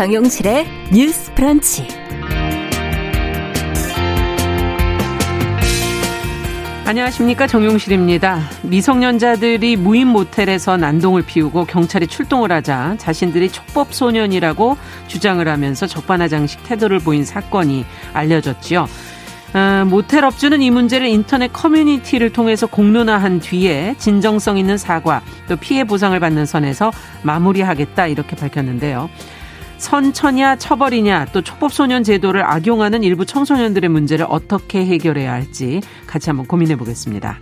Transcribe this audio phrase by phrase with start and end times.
[0.00, 1.86] 정용실의 뉴스 프런치.
[6.86, 8.40] 안녕하십니까 정용실입니다.
[8.62, 17.00] 미성년자들이 무인 모텔에서 난동을 피우고 경찰이 출동을 하자 자신들이 촉법 소년이라고 주장을 하면서 적반하장식 태도를
[17.00, 18.86] 보인 사건이 알려졌지요.
[19.52, 25.84] 어, 모텔 업주는 이 문제를 인터넷 커뮤니티를 통해서 공론화한 뒤에 진정성 있는 사과 또 피해
[25.84, 26.90] 보상을 받는 선에서
[27.22, 29.10] 마무리하겠다 이렇게 밝혔는데요.
[29.80, 36.76] 선처냐 처벌이냐 또 촉법소년 제도를 악용하는 일부 청소년들의 문제를 어떻게 해결해야 할지 같이 한번 고민해
[36.76, 37.40] 보겠습니다.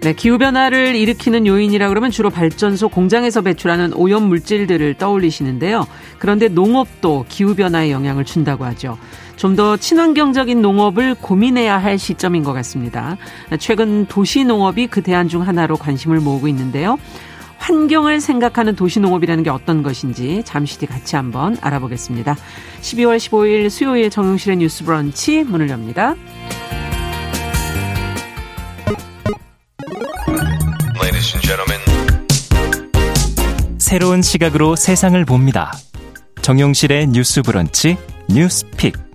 [0.00, 5.86] 네, 기후변화를 일으키는 요인이라 그러면 주로 발전소 공장에서 배출하는 오염 물질들을 떠올리시는데요.
[6.18, 8.96] 그런데 농업도 기후변화에 영향을 준다고 하죠.
[9.36, 13.16] 좀더 친환경적인 농업을 고민해야 할 시점인 것 같습니다.
[13.58, 16.96] 최근 도시 농업이 그 대안 중 하나로 관심을 모으고 있는데요.
[17.68, 22.34] 환경을 생각하는 도시농업이라는 게 어떤 것인지 잠시 뒤 같이 한번 알아보겠습니다.
[22.80, 26.14] 12월 15일 수요일 정용실의 뉴스 브런치 문을 엽니다.
[33.78, 35.72] 새로운 시각으로 세상을 봅니다.
[36.42, 37.96] 정용실의 뉴스 브런치
[38.28, 39.07] 뉴스픽.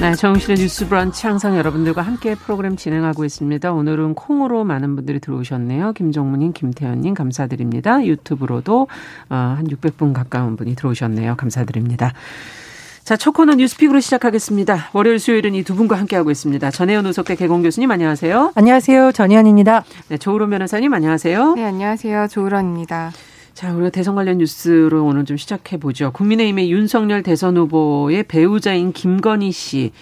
[0.00, 3.70] 네, 정실의 뉴스 브런치 항상 여러분들과 함께 프로그램 진행하고 있습니다.
[3.72, 5.92] 오늘은 콩으로 많은 분들이 들어오셨네요.
[5.92, 8.04] 김정문님, 김태현님 감사드립니다.
[8.06, 8.88] 유튜브로도
[9.28, 11.36] 어, 한 600분 가까운 분이 들어오셨네요.
[11.36, 12.14] 감사드립니다.
[13.04, 14.88] 자, 첫 코너 뉴스픽으로 시작하겠습니다.
[14.94, 16.70] 월요일 수요일은 이 두 분과 함께하고 있습니다.
[16.70, 18.52] 전혜연 우석대 개공 교수님 안녕하세요.
[18.54, 19.12] 안녕하세요.
[19.12, 19.84] 전혜연입니다.
[20.08, 21.54] 네, 조으론 변호사님 안녕하세요.
[21.56, 22.28] 네, 안녕하세요.
[22.28, 23.10] 조으론입니다.
[23.54, 26.12] 자, 우리가 대선 관련 뉴스로 오늘 좀 시작해 보죠.
[26.12, 29.92] 국민의힘의 윤석열 대선 후보의 배우자인 김건희 씨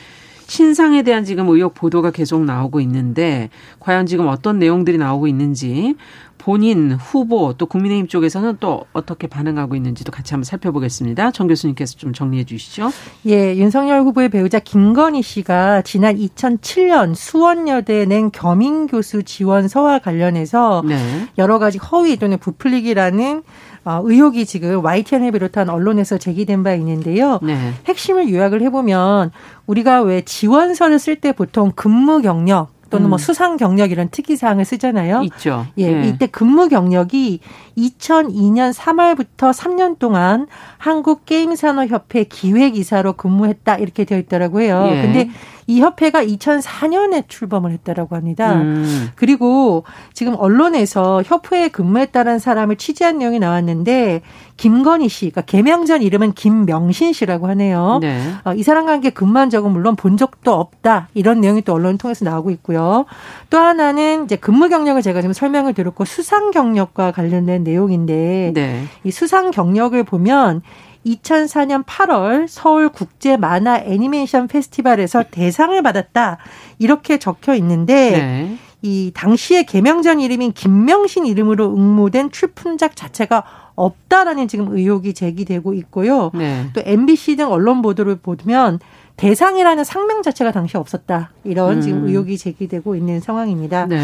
[0.47, 3.51] 신상에 대한 지금 의혹 보도가 계속 나오고 있는데
[3.81, 5.95] 과연 지금 어떤 내용들이 나오고 있는지
[6.39, 11.33] 본인 후보 또 국민의힘 쪽에서는 또 어떻게 반응하고 있는지도 같이 한번 살펴보겠습니다.
[11.33, 12.91] 정 교수님께서 좀 정리해 주시죠.
[13.27, 20.83] 예, 윤석열 후보의 배우자 김건희 씨가 지난 2007년 수원여대 낸 겸임 교수 지원 서와 관련해서
[20.87, 20.97] 네.
[21.37, 23.43] 여러 가지 허위 또는 부풀리기라는
[23.85, 27.39] 어, 의혹이 지금 YTN을 비롯한 언론에서 제기된 바 있는데요.
[27.43, 27.73] 네.
[27.87, 29.31] 핵심을 요약을 해보면
[29.67, 33.11] 우리가 왜 지원서를 쓸 때 보통 근무 경력 또는 뭐 음.
[33.11, 35.23] 뭐 수상 경력 이런 특이 사항을 쓰잖아요.
[35.25, 35.67] 있죠.
[35.77, 36.09] 예, 네.
[36.09, 37.41] 이때 근무 경력이
[37.77, 40.47] 2002년 3월부터 3년 동안
[40.79, 44.89] 한국 게임 산업 협회 기획 이사로 근무했다 이렇게 되어 있더라고요.
[44.91, 45.03] 예.
[45.03, 45.31] 근데
[45.69, 48.55] 이 협회가 2004년에 출범을 했다라고 합니다.
[48.55, 49.11] 음.
[49.15, 49.85] 그리고
[50.15, 54.23] 지금 언론에서 협회에 근무했다는 사람을 취재한 내용이 나왔는데
[54.57, 57.99] 김건희 씨, 그러니까 개명전 이름은 김명신 씨라고 하네요.
[58.01, 58.19] 네.
[58.45, 62.25] 어, 이 사람과 함께 근무한 적은 물론 본 적도 없다 이런 내용이 또 언론을 통해서
[62.25, 63.05] 나오고 있고요.
[63.51, 68.85] 또 하나는 이제 근무 경력을 제가 지금 설명을 드렸고 수상 경력과 관련된 내용인데 네.
[69.05, 70.63] 이 수상 경력을 보면
[71.07, 76.39] 2004년 8월 서울 국제 만화 애니메이션 페스티벌에서 대상을 받았다.
[76.79, 78.59] 이렇게 적혀 있는데 네.
[78.83, 83.43] 이 당시에 개명전 이름인 김명신 이름으로 응모된 출품작 자체가
[83.75, 86.31] 없다라는 지금 의혹이 제기되고 있고요.
[86.35, 86.67] 네.
[86.73, 88.81] 또 MBC 등 언론 보도를 보면
[89.17, 91.31] 대상이라는 상명 자체가 당시 없었다.
[91.45, 91.81] 이런 음.
[91.81, 93.87] 지금 의혹이 제기되고 있는 상황입니다.
[93.87, 93.99] 네.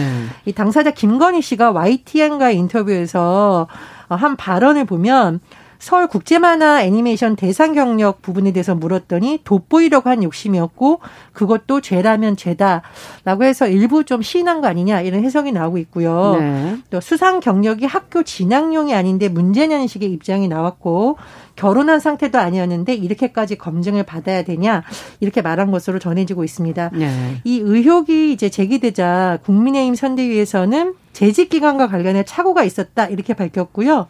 [0.44, 3.68] 이 당사자 김건희 씨가 YTN과 인터뷰에서
[4.08, 5.40] 한 발언을 보면
[5.78, 11.00] 서울 국제만화 애니메이션 대상 경력 부분에 대해서 물었더니 돋보이려고 한 욕심이었고
[11.32, 16.36] 그것도 죄라면 죄다라고 해서 일부 좀 시인한 거 아니냐 이런 해석이 나오고 있고요.
[16.38, 16.76] 네.
[16.90, 21.16] 또 수상 경력이 학교 진학용이 아닌데 문제냐는 식의 입장이 나왔고
[21.56, 24.82] 결혼한 상태도 아니었는데 이렇게까지 검증을 받아야 되냐
[25.20, 26.90] 이렇게 말한 것으로 전해지고 있습니다.
[26.94, 27.40] 네.
[27.44, 34.08] 이 의혹이 이제 제기되자 국민의힘 선대위에서는 재직 기간과 관련해 착오가 있었다 이렇게 밝혔고요.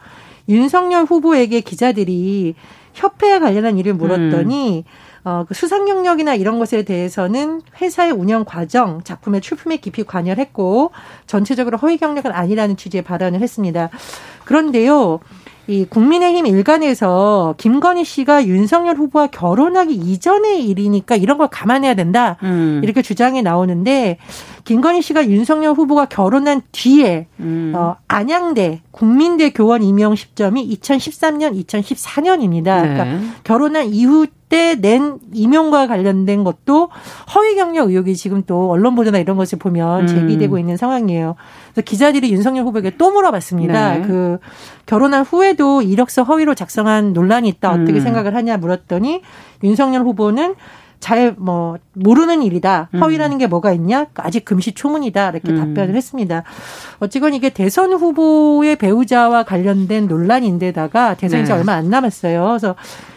[0.48, 2.54] 윤석열 후보에게 기자들이
[2.92, 5.04] 협회에 관련한 일을 물었더니 음.
[5.24, 10.90] 어, 그 수상 경력이나 이런 것에 대해서는 회사의 운영 과정, 작품의 출품에 깊이 관여를 했고
[11.26, 13.88] 전체적으로 허위 경력은 아니라는 취지의 발언을 했습니다.
[14.44, 15.20] 그런데요.
[15.66, 22.36] 이 국민의힘 일간에서 김건희 씨가 윤석열 후보와 결혼하기 이전의 일이니까 이런 걸 감안해야 된다.
[22.42, 22.80] 음.
[22.84, 24.18] 이렇게 주장이 나오는데
[24.64, 27.72] 김건희 씨가 윤석열 후보가 결혼한 뒤에 음.
[27.74, 32.82] 어, 안양대 국민대 교원 임용 시점이 2013년, 2014년입니다.
[32.82, 32.94] 네.
[32.94, 36.90] 그러니까 결혼한 이후 때 낸 임용과 관련된 것도
[37.34, 40.06] 허위 경력 의혹이 지금 또 언론 보도나 이런 것을 보면 음.
[40.06, 41.36] 제기되고 있는 상황이에요.
[41.72, 43.94] 그래서 기자들이 윤석열 후보에게 또 물어봤습니다.
[43.94, 44.02] 네.
[44.02, 44.38] 그
[44.86, 47.72] 결혼한 후에도 이력서 허위로 작성한 논란이 있다.
[47.72, 48.00] 어떻게 음.
[48.00, 49.22] 생각을 하냐 물었더니
[49.62, 50.54] 윤석열 후보는
[51.00, 52.88] 잘뭐 모르는 일이다.
[52.94, 53.02] 음.
[53.02, 54.06] 허위라는 게 뭐가 있냐?
[54.14, 55.30] 아직 금시초문이다.
[55.30, 55.56] 이렇게 음.
[55.56, 56.44] 답변을 했습니다.
[57.00, 61.52] 어찌건 이게 대선 후보의 배우자와 관련된 논란인데다가 대선이 네.
[61.52, 62.46] 얼마 안 남았어요.
[62.46, 62.74] 그래서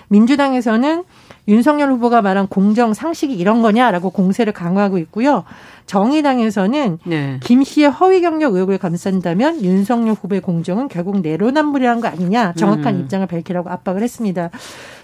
[0.09, 1.03] 민주당에서는
[1.47, 5.43] 윤석열 후보가 말한 공정 상식이 이런 거냐라고 공세를 강화하고 있고요.
[5.85, 7.39] 정의당에서는 네.
[7.41, 12.99] 김 씨의 허위 경력 의혹을 감싼다면 윤석열 후보의 공정은 결국 내로남불이라는 거 아니냐 정확한 음.
[13.01, 14.49] 입장을 밝히라고 압박을 했습니다.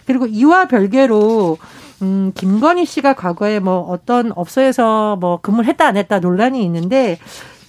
[0.05, 1.57] 그리고 이와 별개로
[2.01, 7.17] 음, 김건희 씨가 과거에 뭐 어떤 업소에서 뭐 근무를 했다 안 했다 논란이 있는데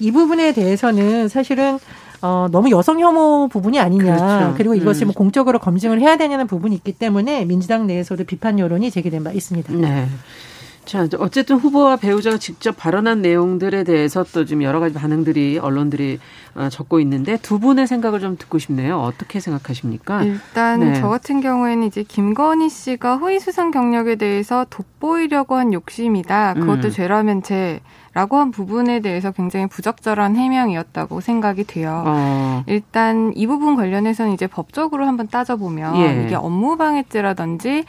[0.00, 1.78] 이 부분에 대해서는 사실은
[2.24, 4.16] 어, 너무 여성 혐오 부분이 아니냐.
[4.16, 4.54] 그렇죠.
[4.56, 5.06] 그리고 이것을 음.
[5.08, 9.74] 뭐 공적으로 검증을 해야 되냐는 부분이 있기 때문에 민주당 내에서도 비판 여론이 제기된 바 있습니다.
[9.74, 10.06] 네.
[10.86, 16.18] 자, 어쨌든 후보와 배우자가 직접 발언한 내용들에 대해서 또 지금 여러 가지 반응들이 언론들이
[16.54, 19.00] 어, 적고 있는데 두 분의 생각을 좀 듣고 싶네요.
[19.00, 20.22] 어떻게 생각하십니까?
[20.24, 20.94] 일단 네.
[20.94, 26.54] 저 같은 경우에는 이제 김건희 씨가 허위 수상 경력에 대해서 돋보이려고 한 욕심이다.
[26.54, 26.90] 그것도 음.
[26.90, 27.80] 죄라면 죄.
[28.14, 32.04] 라고 한 부분에 대해서 굉장히 부적절한 해명이었다고 생각이 돼요.
[32.06, 32.62] 어.
[32.66, 36.24] 일단 이 부분 관련해서는 이제 법적으로 한번 따져보면 예.
[36.24, 37.84] 이게 업무방해죄라든지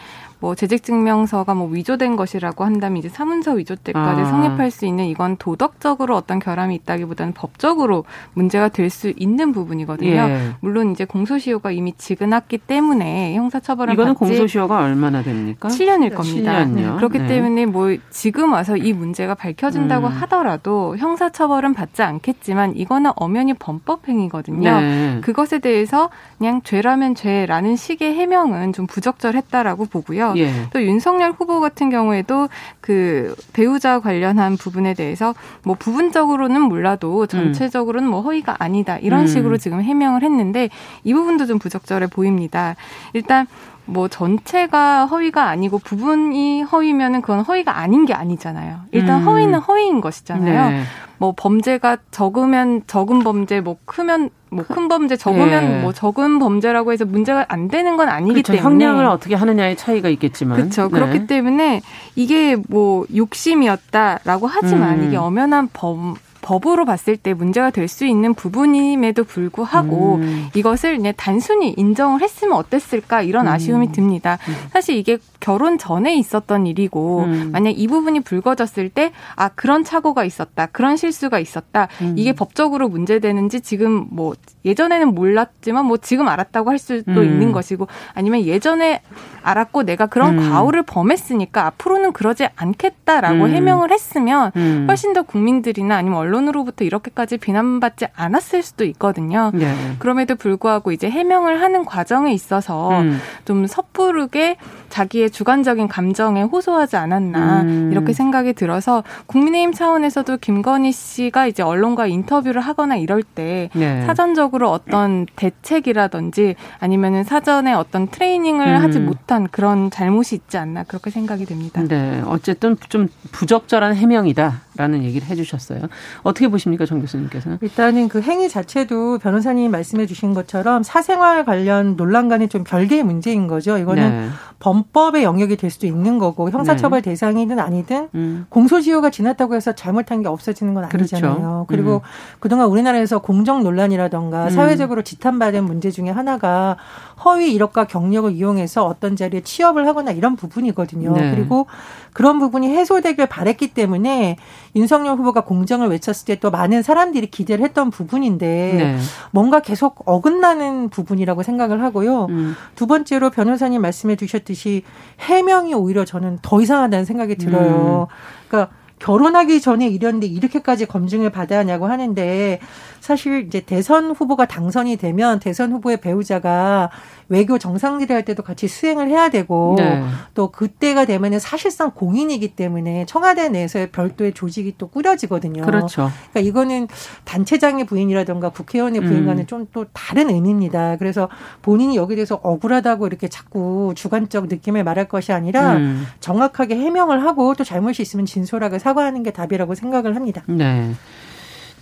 [0.46, 4.26] 뭐 재직증명서가 뭐 위조된 것이라고 한다면 이제 사문서 위조 때까지 아.
[4.26, 10.12] 성립할 수 있는 이건 도덕적으로 어떤 결함이 있다기보다는 법적으로 문제가 될 수 있는 부분이거든요.
[10.12, 10.52] 예.
[10.62, 15.68] 물론 이제 공소시효가 이미 지근했기 때문에 형사처벌은 이거는 공소시효가 얼마나 됩니까?
[15.68, 16.64] 7년일 겁니다.
[16.64, 16.98] 7년요?
[16.98, 17.28] 그렇기 네.
[17.28, 20.12] 때문에 뭐 지금 와서 이 문제가 밝혀진다고 음.
[20.12, 24.80] 하더라도 형사처벌은 받지 않겠지만 이거는 엄연히 범법행위거든요.
[24.80, 25.22] 네.
[25.22, 30.35] 그것에 대해서 그냥 죄라면 죄라는 식의 해명은 좀 부적절했다라고 보고요.
[30.38, 30.52] 예.
[30.72, 32.50] 또 윤석열 후보 같은 경우에도
[32.82, 35.34] 그 배우자 관련한 부분에 대해서
[35.64, 39.28] 뭐 부분적으로는 몰라도 전체적으로는 뭐 허위가 아니다 이런 음.
[39.28, 40.70] 식으로 지금 해명을 했는데
[41.04, 42.76] 이 부분도 좀 부적절해 보입니다.
[43.14, 43.48] 일단
[43.86, 48.80] 뭐 전체가 허위가 아니고 부분이 허위면은 그건 허위가 아닌 게 아니잖아요.
[48.92, 49.28] 일단 음.
[49.28, 50.70] 허위는 허위인 것이잖아요.
[50.70, 50.84] 네.
[51.18, 55.82] 뭐 범죄가 적으면 적은 범죄, 뭐 크면 뭐 큰 범죄, 적으면 네.
[55.82, 58.54] 뭐 적은 범죄라고 해서 문제가 안 되는 건 아니기 그렇죠.
[58.54, 60.84] 때문에 형량을 어떻게 하느냐의 차이가 있겠지만 그렇죠.
[60.84, 60.90] 네.
[60.90, 61.82] 그렇기 때문에
[62.16, 65.08] 이게 뭐 욕심이었다라고 하지만 음.
[65.08, 70.48] 이게 엄연한 범 법으로 봤을 때 문제가 될 수 있는 부분임에도 불구하고 음.
[70.56, 73.52] 이것을 그냥 단순히 인정을 했으면 어땠을까 이런 음.
[73.52, 74.38] 아쉬움이 듭니다.
[74.50, 74.54] 음.
[74.72, 77.50] 사실 이게 결혼 전에 있었던 일이고 음.
[77.52, 82.16] 만약 이 부분이 불거졌을 때 아 그런 착오가 있었다 그런 실수가 있었다 음.
[82.18, 84.34] 이게 법적으로 문제되는지 지금 뭐
[84.66, 87.24] 예전에는 몰랐지만 뭐 지금 알았다고 할 수도 음.
[87.24, 89.02] 있는 것이고 아니면 예전에
[89.44, 90.50] 알았고 내가 그런 음.
[90.50, 93.50] 과오를 범했으니까 앞으로는 그러지 않겠다라고 음.
[93.52, 94.86] 해명을 했으면 음.
[94.90, 99.52] 훨씬 더 국민들이나 아니면 언론 으로부터 이렇게까지 비난받지 않았을 수도 있거든요.
[99.54, 99.74] 네.
[100.00, 103.20] 그럼에도 불구하고 이제 해명을 하는 과정에 있어서 음.
[103.46, 104.58] 좀 섣부르게
[104.90, 107.90] 자기의 주관적인 감정에 호소하지 않았나 음.
[107.92, 114.06] 이렇게 생각이 들어서 국민의힘 차원에서도 김건희 씨가 이제 언론과 인터뷰를 하거나 이럴 때 네.
[114.06, 118.82] 사전적으로 어떤 대책이라든지 아니면은 사전에 어떤 트레이닝을 음.
[118.82, 121.82] 하지 못한 그런 잘못이 있지 않나 그렇게 생각이 됩니다.
[121.88, 125.82] 네, 어쨌든 좀 부적절한 해명이다 라는 얘기를 해주셨어요.
[126.24, 127.60] 어떻게 보십니까, 정 교수님께서는?
[127.62, 133.78] 일단은 그 행위 자체도 변호사님이 말씀해 주신 것처럼 사생활 관련 논란과는 좀 별개의 문제인 거죠.
[133.78, 134.30] 이거는 네.
[134.60, 137.12] 범법의 영역이 될 수도 있는 거고 형사처벌 네.
[137.12, 138.46] 대상이든 아니든 음.
[138.50, 141.34] 공소시효가 지났다고 해서 잘못한 게 없어지는 건 아니잖아요.
[141.34, 141.66] 그렇죠.
[141.68, 142.40] 그리고 음.
[142.40, 144.50] 그동안 우리나라에서 공정 논란이라던가 음.
[144.50, 146.78] 사회적으로 지탄받은 문제 중에 하나가
[147.24, 151.14] 허위 이력과 경력을 이용해서 어떤 자리에 취업을 하거나 이런 부분이거든요.
[151.14, 151.32] 네.
[151.32, 151.68] 그리고
[152.14, 154.38] 그런 부분이 해소되길 바랬기 때문에
[154.76, 158.46] 윤석열 후보가 공정을 외쳤을 때 또 많은 사람들이 기대를 했던 부분인데
[158.78, 158.98] 네.
[159.32, 162.26] 뭔가 계속 어긋나는 부분이라고 생각을 하고요.
[162.30, 162.56] 음.
[162.76, 164.84] 두 번째로 변호사님 말씀해 주셨듯이
[165.22, 168.08] 해명이 오히려 저는 더 이상하다는 생각이 들어요.
[168.10, 168.16] 음.
[168.48, 172.60] 그러니까 결혼하기 전에 이랬는데 이렇게까지 검증을 받아야 하냐고 하는데
[173.00, 176.90] 사실 이제 대선 후보가 당선이 되면 대선 후보의 배우자가
[177.28, 180.04] 외교 정상들이 할 때도 같이 수행을 해야 되고 네.
[180.34, 185.64] 또 그때가 되면은 사실상 공인이기 때문에 청와대 내에서의 별도의 조직이 또 꾸려지거든요.
[185.64, 186.12] 그렇죠.
[186.32, 186.88] 그러니까 이거는
[187.24, 189.08] 단체장의 부인이라든가 국회의원의 음.
[189.08, 189.48] 부인과는 음.
[189.48, 190.98] 좀또 다른 의미입니다.
[190.98, 191.30] 그래서
[191.62, 196.06] 본인이 여기에 대해서 억울하다고 이렇게 자꾸 주관적 느낌을 말할 것이 아니라 음.
[196.20, 200.44] 정확하게 해명을 하고 또 잘못이 있으면 진솔하게 사과하는 게 답이라고 생각을 합니다.
[200.48, 200.94] 네.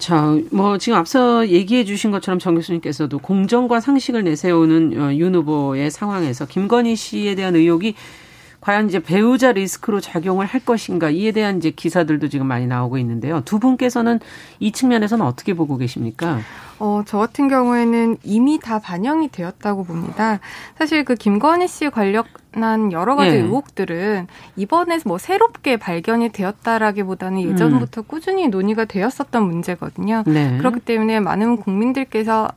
[0.04, 5.92] 자, 뭐 지금 앞서 얘기해 주신 것처럼 정 교수님께서도 공정과 상식을 내세우는 어, 윤 후보의
[5.92, 7.96] 상황에서 김건희 씨에 대한 의혹이
[8.60, 13.44] 과연 이제 배우자 리스크로 작용을 할 것인가 이에 대한 이제 기사들도 지금 많이 나오고 있는데요.
[13.46, 14.20] 두 분께서는
[14.60, 16.42] 이 측면에서는 어떻게 보고 계십니까?
[16.80, 20.42] 어, 저 같은 경우에는 이미 다 반영이 되었다고 봅니다.
[20.78, 23.42] 사실 그 김건희 씨 관련 관련한 여러 가지 예.
[23.42, 28.04] 의혹들은 이번에 뭐 새롭게 발견이 되었다라기보다는 예전부터 음.
[28.08, 30.24] 꾸준히 논의가 되었었던 문제거든요.
[30.28, 30.58] 네.
[30.58, 32.50] 그렇기 때문에 많은 국민들께서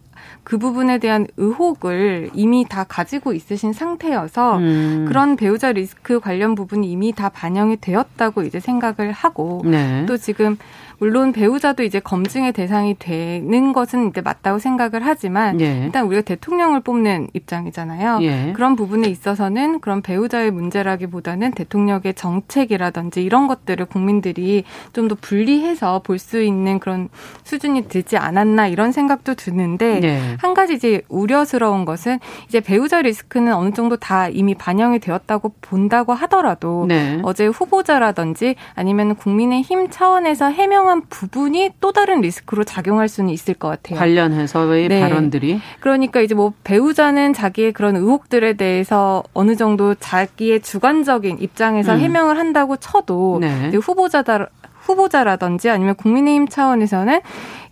[0.45, 5.05] 그 부분에 대한 의혹을 이미 다 가지고 있으신 상태여서 음.
[5.09, 10.05] 그런 배우자 리스크 관련 부분이 이미 다 반영이 되었다고 이제 생각을 하고 네.
[10.07, 10.57] 또 지금
[10.99, 15.85] 물론 배우자도 이제 검증의 대상이 되는 것은 이제 맞다고 생각을 하지만 예.
[15.85, 18.19] 일단 우리가 대통령을 뽑는 입장이잖아요.
[18.23, 18.53] 예.
[18.55, 26.19] 그런 부분에 있어서는 그런 배우자의 문제라기보다는 대통령의 정책이라든지 이런 것들을 국민들이 좀 더 분리해서 볼
[26.19, 27.09] 수 있는 그런
[27.45, 30.37] 수준이 되지 않았나 이런 생각도 드는데 예.
[30.41, 36.15] 한 가지 이제 우려스러운 것은 이제 배우자 리스크는 어느 정도 다 이미 반영이 되었다고 본다고
[36.15, 37.21] 하더라도 네.
[37.23, 43.69] 어제 후보자라든지 아니면 국민의힘 차원에서 해명 특정한 부분이 또 다른 리스크로 작용할 수는 있을 것
[43.69, 43.99] 같아요.
[43.99, 45.01] 관련해서의 네.
[45.01, 45.61] 발언들이.
[45.81, 52.01] 그러니까 이제 뭐 배우자는 자기의 그런 의혹들에 대해서 어느 정도 자기의 주관적인 입장에서 음.
[52.01, 53.71] 해명을 한다고 쳐도 네.
[53.71, 54.47] 후보자다
[54.87, 57.21] 후보자라든지 아니면 국민의힘 차원에서는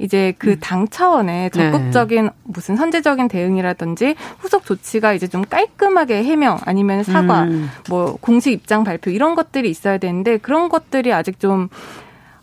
[0.00, 0.87] 이제 그당 음.
[0.90, 1.71] 차원의 네.
[1.71, 2.30] 적극적인 네.
[2.42, 7.71] 무슨 선제적인 대응이라든지 후속 조치가 이제 좀 깔끔하게 해명 아니면 사과 음.
[7.88, 11.68] 뭐 공식 입장 발표 이런 것들이 있어야 되는데 그런 것들이 아직 좀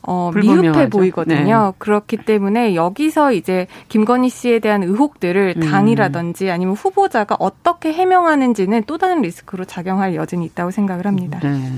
[0.04, 1.66] 어, 미흡해 보이거든요.
[1.68, 1.72] 네.
[1.78, 5.62] 그렇기 때문에 여기서 이제 김건희 씨에 대한 의혹들을 음.
[5.70, 11.40] 당이라든지 아니면 후보자가 어떻게 해명하는지는 또 다른 리스크로 작용할 여지는 있다고 생각을 합니다.
[11.44, 11.72] 네.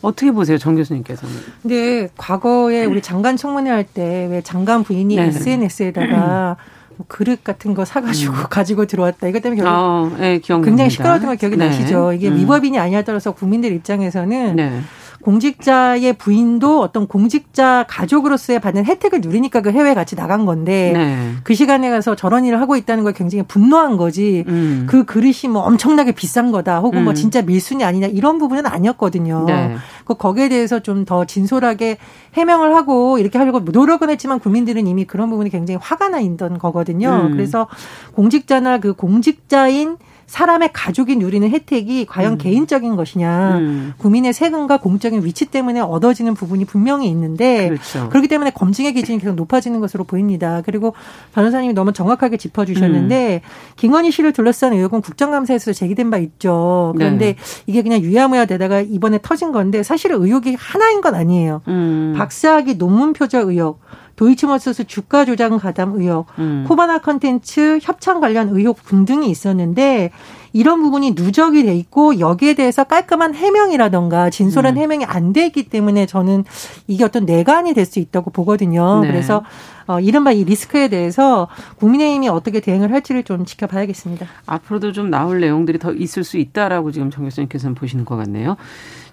[0.00, 1.34] 어떻게 보세요, 정 교수님께서는?
[1.62, 5.22] 네, 과거에 우리 장관 청문회 할 때 왜 장관 부인이 네.
[5.26, 6.56] SNS에다가
[6.96, 8.42] 뭐 그릇 같은 거 사가지고 음.
[8.50, 9.28] 가지고 들어왔다.
[9.28, 11.66] 이것 때문에 결국 어, 네, 굉장히 시끄러웠던 거 기억이 네.
[11.66, 12.12] 나시죠?
[12.12, 12.36] 이게 음.
[12.36, 14.80] 위법이냐 아니냐에 따라서 국민들 입장에서는 네.
[15.26, 21.32] 공직자의 부인도 어떤 공직자 가족으로서의 받는 혜택을 누리니까 그 해외 같이 나간 건데 네.
[21.42, 24.86] 그 시간에 가서 저런 일을 하고 있다는 걸 굉장히 분노한 거지 음.
[24.88, 27.04] 그 그릇이 뭐 엄청나게 비싼 거다 혹은 뭐 음.
[27.06, 29.44] 뭐 진짜 밀순이 아니냐 이런 부분은 아니었거든요.
[29.46, 29.76] 네.
[30.04, 31.98] 그 거기에 대해서 좀 더 진솔하게
[32.34, 37.26] 해명을 하고 이렇게 하려고 노력은 했지만 국민들은 이미 그런 부분이 굉장히 화가 나 있던 거거든요.
[37.26, 37.32] 음.
[37.32, 37.68] 그래서
[38.14, 42.38] 공직자나 그 공직자인 사람의 가족이 누리는 혜택이 과연 음.
[42.38, 43.94] 개인적인 것이냐, 음.
[43.98, 48.08] 국민의 세금과 공적인 위치 때문에 얻어지는 부분이 분명히 있는데 그렇죠.
[48.08, 50.62] 그렇기 때문에 검증의 기준이 계속 높아지는 것으로 보입니다.
[50.64, 50.94] 그리고
[51.34, 53.48] 변호사님이 너무 정확하게 짚어주셨는데 음.
[53.76, 56.92] 김건희 씨를 둘러싼 의혹은 국정감사에서 제기된 바 있죠.
[56.96, 57.36] 그런데 네.
[57.66, 61.62] 이게 그냥 유야무야 되다가 이번에 터진 건데 사실은 의혹이 하나인 건 아니에요.
[61.68, 62.14] 음.
[62.16, 63.80] 박사학위 논문 표절 의혹.
[64.16, 66.64] 도이치모터스 주가 조작 가담 의혹, 음.
[66.68, 70.10] 코바나 컨텐츠 협찬 관련 의혹 등등이 있었는데
[70.52, 74.82] 이런 부분이 누적이 돼 있고 여기에 대해서 깔끔한 해명이라던가 진솔한 음.
[74.82, 76.44] 해명이 안 되기 때문에 저는
[76.86, 79.00] 이게 어떤 내관이 될 수 있다고 보거든요.
[79.02, 79.08] 네.
[79.08, 79.44] 그래서
[79.86, 81.46] 어, 이른바 이 리스크에 대해서
[81.76, 84.26] 국민의힘이 어떻게 대응을 할지를 좀 지켜봐야겠습니다.
[84.46, 88.56] 앞으로도 좀 나올 내용들이 더 있을 수 있다라고 지금 정 교수님께서는 보시는 것 같네요.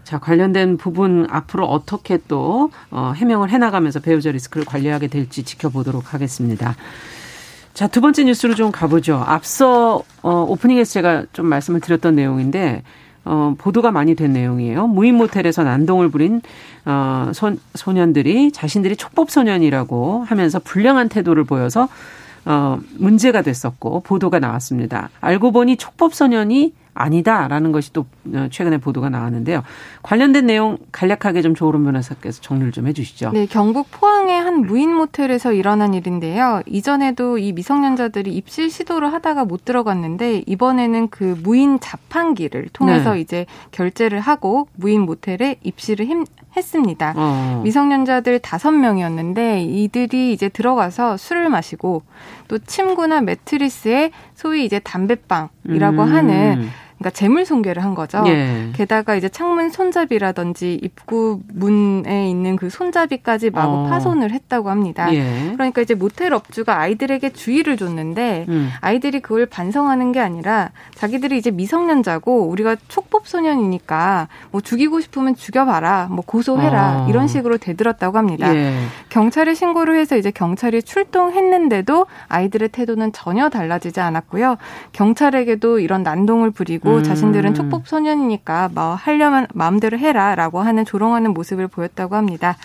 [0.03, 6.75] 자, 관련된 부분 앞으로 어떻게 또 어, 해명을 해나가면서 배우자 리스크를 관리하게 될지 지켜보도록 하겠습니다.
[7.73, 9.23] 자, 두 번째 뉴스로 좀 가보죠.
[9.25, 12.83] 앞서 어, 오프닝에서 제가 좀 말씀을 드렸던 내용인데
[13.25, 14.87] 어, 보도가 많이 된 내용이에요.
[14.87, 16.41] 무인 모텔에서 난동을 부린
[16.85, 21.87] 어, 소, 소년들이 자신들이 촉법 소년이라고 하면서 불량한 태도를 보여서
[22.45, 25.09] 어, 문제가 됐었고 보도가 나왔습니다.
[25.21, 29.63] 알고 보니 촉법 소년이 아니다라는 것이 또 어, 최근에 보도가 나왔는데요.
[30.01, 33.31] 관련된 내용 간략하게 좀 조으론 변호사께서 정리를 좀 해주시죠.
[33.31, 36.61] 네, 경북 포항의 한 무인 모텔에서 일어난 일인데요.
[36.65, 43.21] 이전에도 이 미성년자들이 입실 시도를 하다가 못 들어갔는데 이번에는 그 무인 자판기를 통해서 네.
[43.21, 47.13] 이제 결제를 하고 무인 모텔에 입실을 힘, 했습니다.
[47.15, 47.61] 어.
[47.63, 52.03] 미성년자들 다섯 명이었는데 이들이 이제 들어가서 술을 마시고
[52.47, 54.11] 또 침구나 매트리스에
[54.43, 56.13] 소위 이제 담배빵이라고 음.
[56.13, 56.69] 하는
[57.03, 58.23] 그러니까 재물 손괴를 한 거죠.
[58.27, 58.69] 예.
[58.73, 63.89] 게다가 이제 창문 손잡이라든지 입구 문에 있는 그 손잡이까지 마구 어.
[63.89, 65.13] 파손을 했다고 합니다.
[65.13, 65.51] 예.
[65.53, 68.69] 그러니까 이제 모텔 업주가 아이들에게 주의를 줬는데 음.
[68.79, 76.07] 아이들이 그걸 반성하는 게 아니라 자기들이 이제 미성년자고 우리가 촉법 소년이니까 뭐 죽이고 싶으면 죽여봐라,
[76.09, 77.09] 뭐 고소해라 어.
[77.09, 78.55] 이런 식으로 대들었다고 합니다.
[78.55, 78.73] 예.
[79.09, 84.55] 경찰에 신고를 해서 이제 경찰이 출동했는데도 아이들의 태도는 전혀 달라지지 않았고요.
[84.93, 87.03] 경찰에게도 이런 난동을 부리고 음.
[87.03, 92.57] 자신들은 촉법 소년이니까 뭐 하려면 마음대로 해라라고 하는 조롱하는 모습을 보였다고 합니다.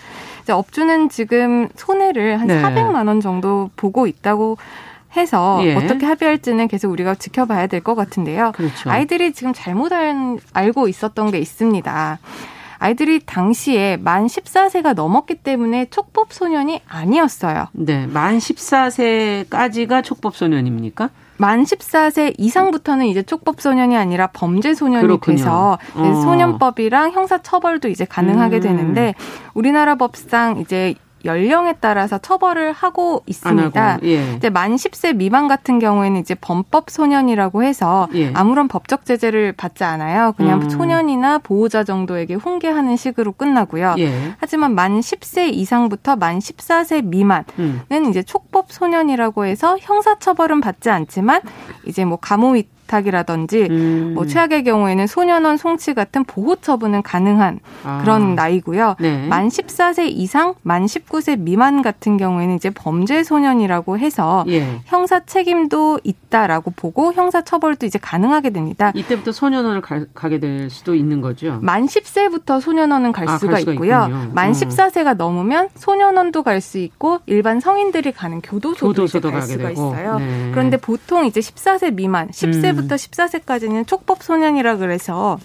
[0.43, 2.61] 이제 업주는 지금 손해를 한 네.
[2.61, 4.57] 400만 원 정도 보고 있다고
[5.15, 5.75] 해서 예.
[5.75, 8.51] 어떻게 합의할지는 계속 우리가 지켜봐야 될 것 같은데요.
[8.53, 8.89] 그렇죠.
[8.91, 9.91] 아이들이 지금 잘못
[10.53, 12.19] 알고 있었던 게 있습니다.
[12.79, 17.67] 아이들이 당시에 만 14세가 넘었기 때문에 촉법 소년이 아니었어요.
[17.73, 21.09] 네, 만 14세까지가 촉법 소년입니까?
[21.37, 25.37] 만 14세 이상부터는 이제 촉법 소년이 아니라 범죄 소년이 그렇군요.
[25.37, 26.21] 돼서 어.
[26.21, 28.61] 소년법이랑 형사 처벌도 이제 가능하게 음.
[28.61, 29.15] 되는데
[29.53, 30.95] 우리나라 법상 이제
[31.25, 33.99] 연령에 따라서 처벌을 하고 있습니다.
[34.03, 34.33] 예.
[34.35, 38.31] 이제 만 10세 미만 같은 경우에는 이제 범법 소년이라고 해서 예.
[38.33, 40.33] 아무런 법적 제재를 받지 않아요.
[40.37, 40.69] 그냥 음.
[40.69, 43.95] 소년이나 보호자 정도에게 훈계하는 식으로 끝나고요.
[43.99, 44.33] 예.
[44.37, 48.09] 하지만 만 10세 이상부터 만 14세 미만은 음.
[48.09, 51.41] 이제 촉법 소년이라고 해서 형사 처벌은 받지 않지만
[51.85, 52.55] 이제 뭐 감호
[52.89, 54.11] 부탁이라든지 음.
[54.15, 57.99] 뭐 최악의 경우에는 소년원 송치 같은 보호 처분은 가능한 아.
[58.01, 58.95] 그런 나이고요.
[58.99, 59.27] 네.
[59.27, 64.81] 만 14세 이상, 만 19세 미만 같은 경우에는 이제 범죄 소년이라고 해서 예.
[64.85, 68.91] 형사 책임도 있다라고 보고 형사 처벌도 이제 가능하게 됩니다.
[68.95, 71.59] 이때부터 소년원을 가, 게될 수도 있는 거죠.
[71.61, 74.07] 만 10세부터 소년원은 갈, 아, 수가, 갈 수가, 있고요.
[74.09, 74.31] 있군요.
[74.33, 75.13] 만 14세가 어.
[75.13, 79.71] 넘으면 소년원도 갈 수 있고 일반 성인들이 가는 교도소도, 교도소도 갈 수가 되고.
[79.71, 80.19] 있어요.
[80.19, 80.49] 네.
[80.51, 82.78] 그런데 보통 이제 14세 미만, 10세부터 음.
[82.87, 85.37] 1세부터 14세까지는 촉법 소년이라 그래서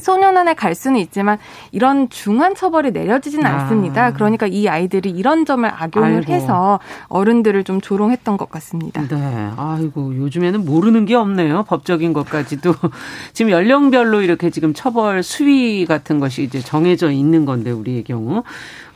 [0.00, 1.38] 소년원에 갈 수는 있지만
[1.70, 3.50] 이런 중한 처벌이 내려지진 아.
[3.50, 4.12] 않습니다.
[4.12, 6.32] 그러니까 이 아이들이 이런 점을 악용을 아이고.
[6.32, 9.06] 해서 어른들을 좀 조롱했던 것 같습니다.
[9.06, 9.50] 네.
[9.56, 11.64] 아이고 요즘에는 모르는 게 없네요.
[11.64, 12.74] 법적인 것까지도
[13.32, 18.42] 지금 연령별로 이렇게 지금 처벌 수위 같은 것이 이제 정해져 있는 건데 우리의 경우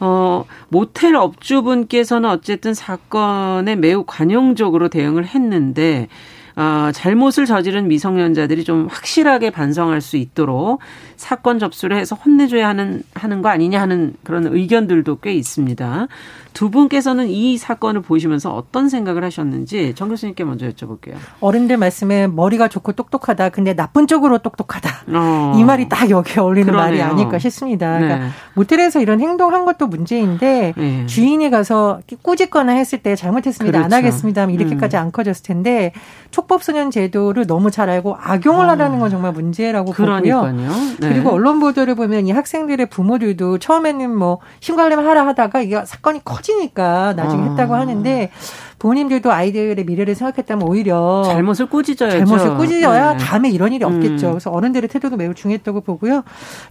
[0.01, 6.09] 어 모텔 업주분께서는 어쨌든 사건에 매우 관용적으로 대응을 했는데
[6.57, 10.81] 어, 잘못을 저지른 미성년자들이 좀 확실하게 반성할 수 있도록
[11.17, 16.09] 사건 접수를 해서 혼내줘야 하는 하는 거 아니냐 하는 그런 의견들도 꽤 있습니다.
[16.55, 21.17] 두 분께서는 이 사건을 보시면서 어떤 생각을 하셨는지 정 교수님께 먼저 여쭤볼게요.
[21.41, 23.51] 어른들 말씀에 머리가 좋고 똑똑하다.
[23.51, 24.91] 근데 나쁜 쪽으로 똑똑하다.
[25.09, 25.53] 어.
[25.59, 26.87] 이 말이 딱 여기에 어울리는 그러네요.
[26.87, 27.99] 말이 아닐까 싶습니다.
[27.99, 28.31] 그러니까 네.
[28.55, 31.05] 모텔에서 이런 행동한 것도 문제인데 네.
[31.07, 33.79] 주인이 가서 꾸짖거나 했을 때 잘못했습니다.
[33.79, 33.85] 그렇죠.
[33.85, 34.45] 안 하겠습니다.
[34.47, 35.03] 이렇게까지 음.
[35.03, 35.93] 안 커졌을 텐데
[36.31, 38.69] 촉 법소년 제도를 너무 잘 알고 악용을 어.
[38.71, 40.53] 하라는 건 정말 문제라고 그러니까요.
[40.53, 40.71] 보고요.
[41.01, 41.09] 네.
[41.09, 47.15] 그리고 언론 보도를 보면 이 학생들의 부모들도 처음에는 뭐 신고하려면 하라 하다가 이게 사건이 커지니까
[47.15, 47.51] 나중에 어.
[47.51, 48.31] 했다고 하는데
[48.79, 52.17] 부모님들도 아이들의 미래를 생각했다면 오히려 잘못을 꾸짖어야죠.
[52.19, 53.25] 잘못을 꾸짖어야 네.
[53.25, 54.29] 다음에 이런 일이 없겠죠.
[54.29, 54.33] 음.
[54.33, 56.23] 그래서 어른들의 태도도 매우 중요했다고 보고요.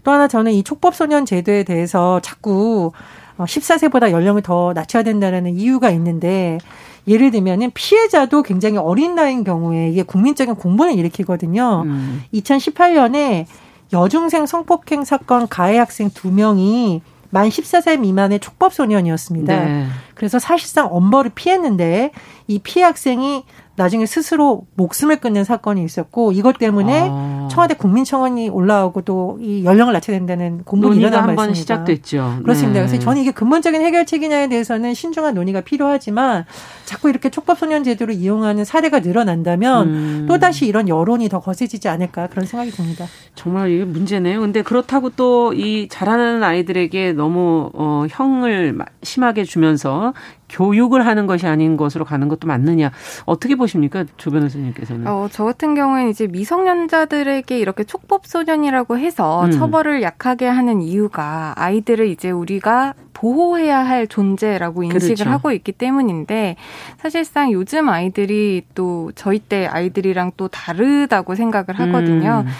[0.03, 2.91] 또 하나 저는 이 촉법소년 제도에 대해서 자꾸
[3.37, 6.59] 14세보다 어, 연령을 더 낮춰야 된다는 이유가 있는데
[7.07, 11.83] 예를 들면은 피해자도 굉장히 어린 나이인 경우에 이게 국민적인 공분을 일으키거든요.
[11.85, 12.23] 음.
[12.33, 13.45] 2018년에
[13.93, 19.65] 여중생 성폭행 사건 가해 학생 두 명이 만 14세 미만의 촉법 소년이었습니다.
[19.65, 19.87] 네.
[20.13, 22.11] 그래서 사실상 엄벌을 피했는데
[22.47, 23.43] 이 피해 학생이
[23.77, 27.47] 나중에 스스로 목숨을 끊는 사건이 있었고 이것 때문에 아.
[27.51, 32.39] 청와대 국민청원이 올라오고 또 이 연령을 낮춰야 된다는 공문이 일어난 한번 시작됐죠.
[32.43, 32.79] 그렇습니다.
[32.79, 32.87] 네.
[32.87, 36.45] 그래서 저는 이게 근본적인 해결책이냐에 대해서는 신중한 논의가 필요하지만
[36.85, 40.25] 자꾸 이렇게 촉법소년 제도를 이용하는 사례가 늘어난다면 음.
[40.29, 43.05] 또 다시 이런 여론이 더 거세지지 않을까 그런 생각이 듭니다.
[43.35, 44.39] 정말 이게 문제네요.
[44.39, 50.13] 근데 그렇다고 또 이 자라나는 아이들에게 너무 어, 형을 심하게 주면서
[50.55, 52.91] 교육을 하는 것이 아닌 것으로 가는 것도 맞느냐
[53.25, 55.05] 어떻게 보십니까 조 변호사님께서는?
[55.05, 59.51] 어, 저 같은 경우에는 이제 미성년자들에게 이렇게 촉법 소년이라고 해서 음.
[59.51, 65.29] 처벌을 약하게 하는 이유가 아이들을 이제 우리가 보호해야 할 존재라고 인식을 그렇죠.
[65.29, 66.55] 하고 있기 때문인데
[66.97, 72.43] 사실상 요즘 아이들이 또 저희 때 아이들이랑 또 다르다고 생각을 하거든요.
[72.45, 72.51] 음.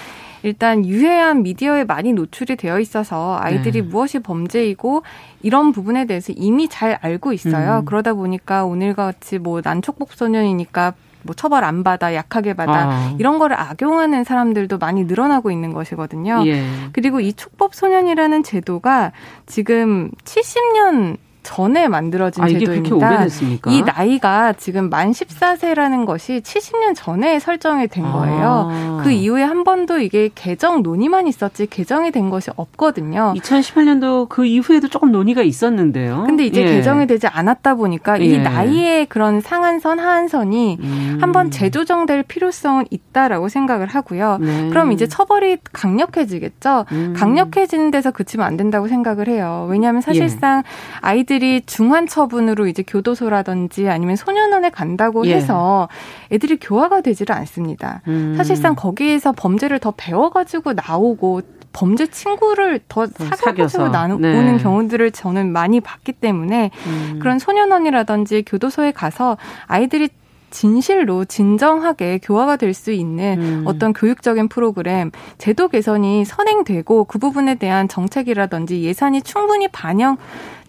[0.46, 3.88] 일단 유해한 미디어에 많이 노출이 되어 있어서 아이들이 네.
[3.88, 5.02] 무엇이 범죄이고
[5.46, 7.82] 이런 부분에 대해서 이미 잘 알고 있어요.
[7.82, 7.86] 음.
[7.86, 13.16] 그러다 보니까 오늘과 같이 뭐 난촉복 소년이니까 뭐 처벌 안 받아 약하게 받아 아.
[13.20, 16.42] 이런 거를 악용하는 사람들도 많이 늘어나고 있는 것이거든요.
[16.48, 16.64] 예.
[16.94, 19.12] 그리고 이 촉법 소년이라는 제도가
[19.46, 23.28] 지금 70년 전에 만들어진 아, 제도입니다.
[23.68, 28.70] 이 나이가 지금 만 14세라는 것이 70년 전에 설정이 된 거예요.
[28.72, 29.02] 아.
[29.04, 33.34] 그 이후에 한 번도 이게 개정 논의만 있었지 개정이 된 것이 없거든요.
[33.38, 36.24] 2018년도 그 이후에도 조금 논의가 있었는데요.
[36.26, 36.66] 근데 이제 예.
[36.66, 38.26] 개정이 되지 않았다 보니까 예.
[38.26, 41.18] 이 나이의 그런 상한선 하한선이 음.
[41.22, 44.40] 한번 재조정될 필요성은 있다라고 생각을 하고요.
[44.42, 44.70] 네.
[44.70, 46.86] 그럼 이제 처벌이 강력해지겠죠.
[46.92, 47.14] 음.
[47.16, 49.68] 강력해지는 데서 그치면 안 된다고 생각을 해요.
[49.70, 50.98] 왜냐하면 사실상 예.
[51.02, 55.36] 아이들 애들이 중환 처분으로 이제 교도소라든지 아니면 소년원에 간다고 예.
[55.36, 55.90] 해서
[56.32, 58.02] 애들이 교화가 되지를 않습니다.
[58.08, 58.36] 음.
[58.38, 61.42] 사실상 거기에서 범죄를 더 배워가지고 나오고
[61.74, 64.58] 범죄 친구를 더 사귀어서 나오는 네.
[64.64, 67.20] 경우들을 저는 많이 봤기 때문에 음.
[67.22, 70.08] 그런 소년원이라든지 교도소에 가서 아이들이
[70.52, 73.64] 진실로 진정하게 교화가 될 수 있는 음.
[73.66, 80.18] 어떤 교육적인 프로그램, 제도 개선이 선행되고 그 부분에 대한 정책이라든지 예산이 충분히 반영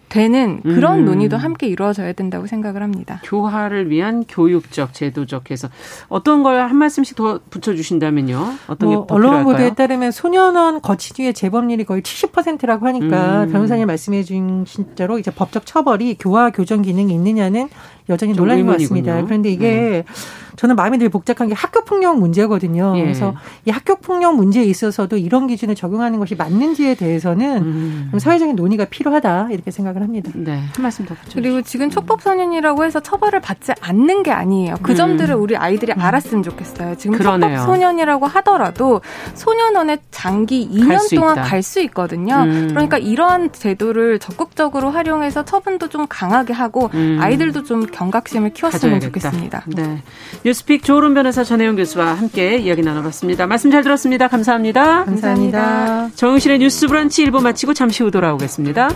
[0.09, 1.05] 되는 그런 음.
[1.05, 3.21] 논의도 함께 이루어져야 된다고 생각을 합니다.
[3.23, 5.69] 교화를 위한 교육적, 제도적 해서
[6.09, 8.53] 어떤 걸 한 말씀씩 더 붙여주신다면요?
[8.67, 13.51] 어떤 뭐, 게 언론 보도에 따르면 소년원 거치 뒤에 재범률이 거의 70%라고 하니까 음.
[13.51, 14.65] 변호사님 말씀해 주신
[14.95, 17.69] 대로 이제 법적 처벌이 교화 교정 기능이 있느냐는
[18.09, 19.21] 여전히 논란인 것 같습니다.
[19.23, 20.13] 그런데 이게 음.
[20.57, 22.93] 저는 마음이 늘 복잡한 게 학교 폭력 문제거든요.
[22.97, 23.01] 예.
[23.03, 28.11] 그래서 이 학교 폭력 문제에 있어서도 이런 기준을 적용하는 것이 맞는지에 대해서는 음.
[28.17, 30.31] 사회적인 논의가 필요하다 이렇게 생각을 합니다.
[30.33, 31.35] 네, 한 말씀 더 붙여.
[31.35, 34.75] 그리고 지금 촉법 소년이라고 해서 처벌을 받지 않는 게 아니에요.
[34.81, 34.95] 그 음.
[34.95, 36.01] 점들을 우리 아이들이 음.
[36.01, 36.95] 알았으면 좋겠어요.
[36.95, 37.57] 지금 그러네요.
[37.57, 39.01] 촉법 소년이라고 하더라도
[39.35, 42.43] 소년원에 장기 2년 동안 갈 수 있거든요.
[42.43, 42.67] 음.
[42.69, 47.17] 그러니까 이러한 제도를 적극적으로 활용해서 처분도 좀 강하게 하고 음.
[47.19, 49.29] 아이들도 좀 경각심을 키웠으면 가져야겠다.
[49.29, 49.63] 좋겠습니다.
[49.67, 50.03] 네.
[50.45, 53.47] 뉴스픽 조은 변호사 전혜영 교수와 함께 이야기 나눠봤습니다.
[53.47, 54.27] 말씀 잘 들었습니다.
[54.27, 55.05] 감사합니다.
[55.05, 55.61] 감사합니다.
[55.61, 56.15] 감사합니다.
[56.15, 58.89] 정영실의 뉴스 브런치 1부 마치고 잠시 후 돌아오겠습니다.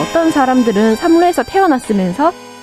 [0.00, 2.32] 어떤 사람들은 삼루에서 태어났으면서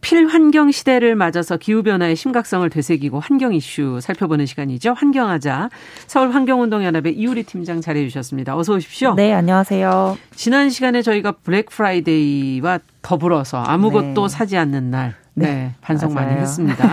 [0.00, 4.94] 필환경 시대를 맞아서 기후변화의 심각성을 되새기고 환경 이슈 살펴보는 시간이죠.
[4.94, 5.70] 환경하자.
[6.06, 8.56] 서울환경운동연합의 이우리 팀장 자리해 주셨습니다.
[8.56, 9.14] 어서 오십시오.
[9.14, 10.16] 네, 안녕하세요.
[10.34, 14.28] 지난 시간에 저희가 블랙 프라이데이와 더불어서 아무것도 네.
[14.28, 16.28] 사지 않는 날 네, 네, 반성 맞아요.
[16.28, 16.84] 많이 했습니다.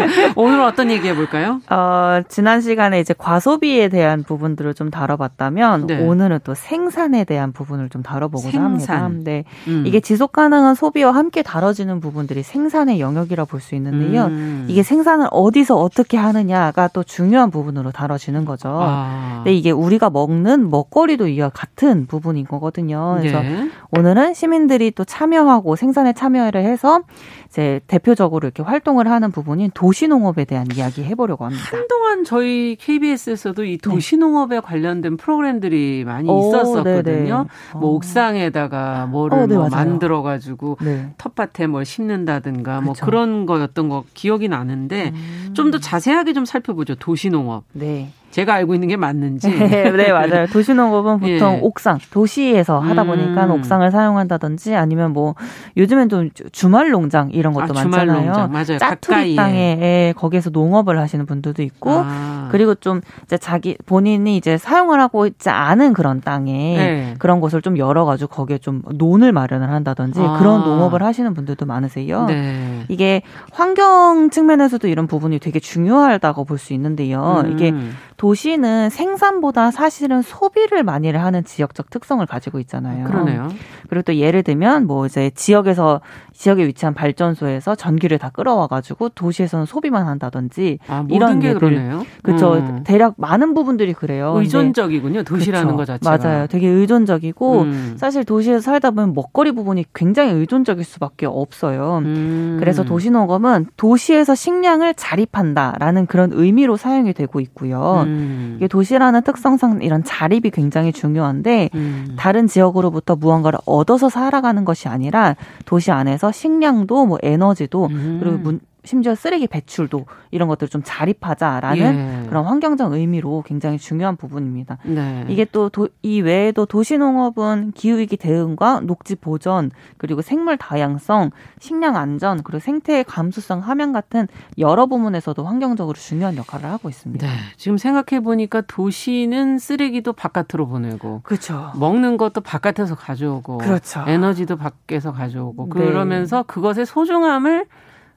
[0.36, 1.60] 오늘 어떤 얘기 해볼까요?
[1.70, 6.00] 어, 지난 시간에 이제 과소비에 대한 부분들을 좀 다뤄봤다면 네.
[6.06, 9.02] 오늘은 또 생산에 대한 부분을 좀 다뤄보고자 생산.
[9.02, 9.30] 합니다.
[9.30, 9.84] 네, 음.
[9.86, 14.26] 이게 지속 가능한 소비와 함께 다뤄지는 부분들이 생산의 영역이라 볼 수 있는데요.
[14.26, 14.66] 음.
[14.68, 18.68] 이게 생산을 어디서 어떻게 하느냐가 또 중요한 부분으로 다뤄지는 거죠.
[18.80, 19.36] 아.
[19.38, 23.16] 근데 이게 우리가 먹는 먹거리도 이와 같은 부분인 거거든요.
[23.18, 23.70] 그래서 네.
[23.96, 27.00] 오늘은 시민들이 또 참여하고 생산에 참여를 해서
[27.48, 31.64] 이제 대표적으로 이렇게 활동을 하는 부분인 도시농업에 대한 이야기 해보려고 합니다.
[31.72, 33.78] 한동안 저희 KBS에서도 이 네.
[33.78, 34.60] 도시농업에 네.
[34.60, 37.02] 관련된 프로그램들이 많이 오, 있었었거든요.
[37.02, 37.30] 네네.
[37.74, 37.94] 뭐 어.
[37.94, 41.12] 옥상에다가 뭐를 어, 네, 뭐 만들어 가지고 네.
[41.16, 43.04] 텃밭에 뭘 심는다든가 뭐 그쵸.
[43.04, 45.50] 뭐 그런 거였던 거 기억이 나는데 음.
[45.54, 46.94] 좀더 자세하게 좀 살펴보죠.
[46.96, 47.64] 도시농업.
[47.72, 48.10] 네.
[48.36, 49.48] 제가 알고 있는 게 맞는지.
[49.48, 50.46] 네, 맞아요.
[50.52, 51.60] 도시농업은 보통 예.
[51.62, 53.52] 옥상, 도시에서 하다 보니까 음.
[53.52, 55.34] 옥상을 사용한다든지 아니면 뭐
[55.78, 58.24] 요즘엔 좀 주말 농장 이런 것도 아, 많잖아요.
[58.26, 58.52] 농장.
[58.52, 58.76] 맞아요.
[58.78, 62.48] 짜투리 땅에 예, 거기에서 농업을 하시는 분들도 있고 아.
[62.52, 67.14] 그리고 좀 이제 자기 본인이 이제 사용을 하고 있지 않은 그런 땅에 네.
[67.18, 70.36] 그런 곳을 좀 열어가지고 거기에 좀 논을 마련을 한다든지 아.
[70.38, 72.26] 그런 농업을 하시는 분들도 많으세요.
[72.26, 72.84] 네.
[72.88, 73.22] 이게
[73.52, 77.42] 환경 측면에서도 이런 부분이 되게 중요하다고 볼 수 있는데요.
[77.44, 77.52] 음.
[77.52, 77.72] 이게
[78.16, 83.06] 도 시는 생산보다 사실은 소비를 많이 하는 지역적 특성을 가지고 있잖아요.
[83.06, 83.48] 그러네요.
[83.88, 86.00] 그리고 또 예를 들면 뭐 이제 지역에서
[86.32, 92.04] 지역에 위치한 발전소에서 전기를 다 끌어와 가지고 도시에서는 소비만 한다든지 아, 이런 게 그러네요.
[92.22, 92.54] 그렇죠.
[92.54, 92.82] 음.
[92.84, 94.34] 대략 많은 부분들이 그래요.
[94.36, 95.22] 의존적이군요.
[95.22, 95.76] 도시라는 그쵸.
[95.76, 96.46] 것 자체가 맞아요.
[96.48, 97.94] 되게 의존적이고 음.
[97.96, 101.98] 사실 도시에서 살다 보면 먹거리 부분이 굉장히 의존적일 수밖에 없어요.
[102.04, 102.56] 음.
[102.58, 108.04] 그래서 도시농업은 도시에서 식량을 자립한다라는 그런 의미로 사용이 되고 있고요.
[108.16, 108.54] 음.
[108.56, 112.14] 이게 도시라는 특성상 이런 자립이 굉장히 중요한데 음.
[112.16, 118.18] 다른 지역으로부터 무언가를 얻어서 살아가는 것이 아니라 도시 안에서 식량도 뭐 에너지도 음.
[118.20, 122.28] 그리고 문, 심지어 쓰레기 배출도 이런 것들을 좀 자립하자라는 예.
[122.28, 124.78] 그런 환경적 의미로 굉장히 중요한 부분입니다.
[124.84, 125.24] 네.
[125.28, 125.70] 이게 또
[126.02, 133.60] 이 외에도 도시농업은 기후위기 대응과 녹지 보전 그리고 생물 다양성, 식량 안전 그리고 생태의 감수성
[133.60, 137.26] 함양 같은 여러 부문에서도 환경적으로 중요한 역할을 하고 있습니다.
[137.26, 137.32] 네.
[137.56, 141.72] 지금 생각해 보니까 도시는 쓰레기도 바깥으로 보내고 그렇죠.
[141.76, 144.04] 먹는 것도 바깥에서 가져오고 그렇죠.
[144.06, 145.70] 에너지도 밖에서 가져오고 네.
[145.70, 147.66] 그러면서 그것의 소중함을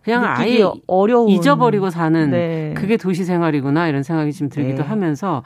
[0.04, 2.74] 그냥 아예 어려운 잊어버리고 사는 네.
[2.76, 4.88] 그게 도시 생활이구나 이런 생각이 지금 들기도 네.
[4.88, 5.44] 하면서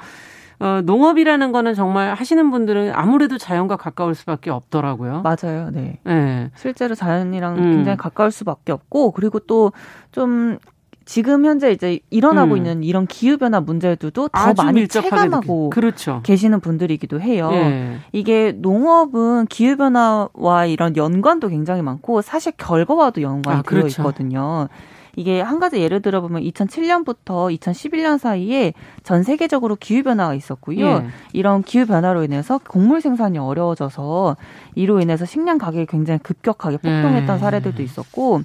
[0.60, 5.24] 어, 농업이라는 거는 정말 하시는 분들은 아무래도 자연과 가까울 수밖에 없더라고요.
[5.24, 5.70] 맞아요.
[5.72, 6.00] 네.
[6.06, 6.52] 네.
[6.56, 7.72] 실제로 자연이랑 음.
[7.74, 9.72] 굉장히 가까울 수밖에 없고 그리고 또
[10.14, 10.58] 좀
[11.06, 12.58] 지금 현재 이제 일어나고 음.
[12.58, 16.22] 있는 이런 기후 변화 문제들도 더 많이 체감하고 그렇죠.
[16.24, 17.50] 계시는 분들이기도 해요.
[17.54, 17.98] 예.
[18.12, 24.02] 이게 농업은 기후 변화와 이런 연관도 굉장히 많고 사실 결과와도 연관이 아, 되어 그렇죠.
[24.02, 24.70] 있거든요.
[25.16, 30.86] 이게 한 가지 예를 들어보면 2007년부터 2011년 사이에 전 세계적으로 기후 변화가 있었고요.
[30.86, 31.06] 예.
[31.34, 34.38] 이런 기후 변화로 인해서 곡물 생산이 어려워져서
[34.76, 37.40] 이로 인해서 식량 가격이 굉장히 급격하게 폭등했던 예.
[37.40, 38.42] 사례들도 있었고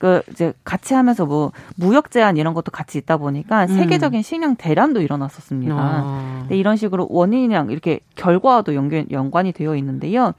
[0.00, 3.68] 그 이제 같이 하면서 뭐 무역 제한 이런 것도 같이 있다 보니까 음.
[3.68, 5.74] 세계적인 식량 대란도 일어났었습니다.
[5.76, 6.38] 아.
[6.40, 10.32] 근데 이런 식으로 원인이랑 이렇게 결과와도 연관, 연관이 되어 있는데요.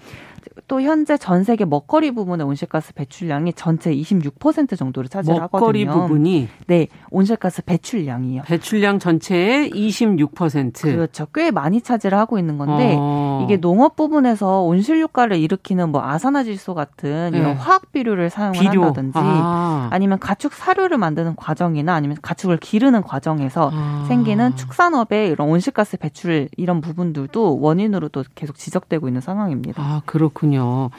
[0.68, 5.50] 또 현재 전 세계 먹거리 부분의 온실가스 배출량이 전체 26% 정도를 차지하거든요.
[5.52, 8.44] 먹거리 부분이 네, 온실가스 배출량이요.
[8.44, 10.82] 배출량 전체의 26%.
[10.82, 11.28] 그렇죠.
[11.34, 13.42] 꽤 많이 차지를 하고 있는 건데 어.
[13.46, 17.54] 이게 농업 부분에서 온실 효과를 일으키는 뭐 아산화질소 같은 이런 네.
[17.54, 18.84] 화학 비료를 사용을 비료.
[18.86, 19.90] 한다든지 아.
[20.00, 24.06] 니면 가축 사료를 만드는 과정이나 아니면 가축을 기르는 과정에서 아.
[24.08, 29.82] 생기는 축산업의 이런 온실가스 배출 이런 부분들도 원인으로도 계속 지적되고 있는 상황입니다.
[29.82, 30.31] 아, 그렇군요.
[30.34, 30.90] 그렇군요.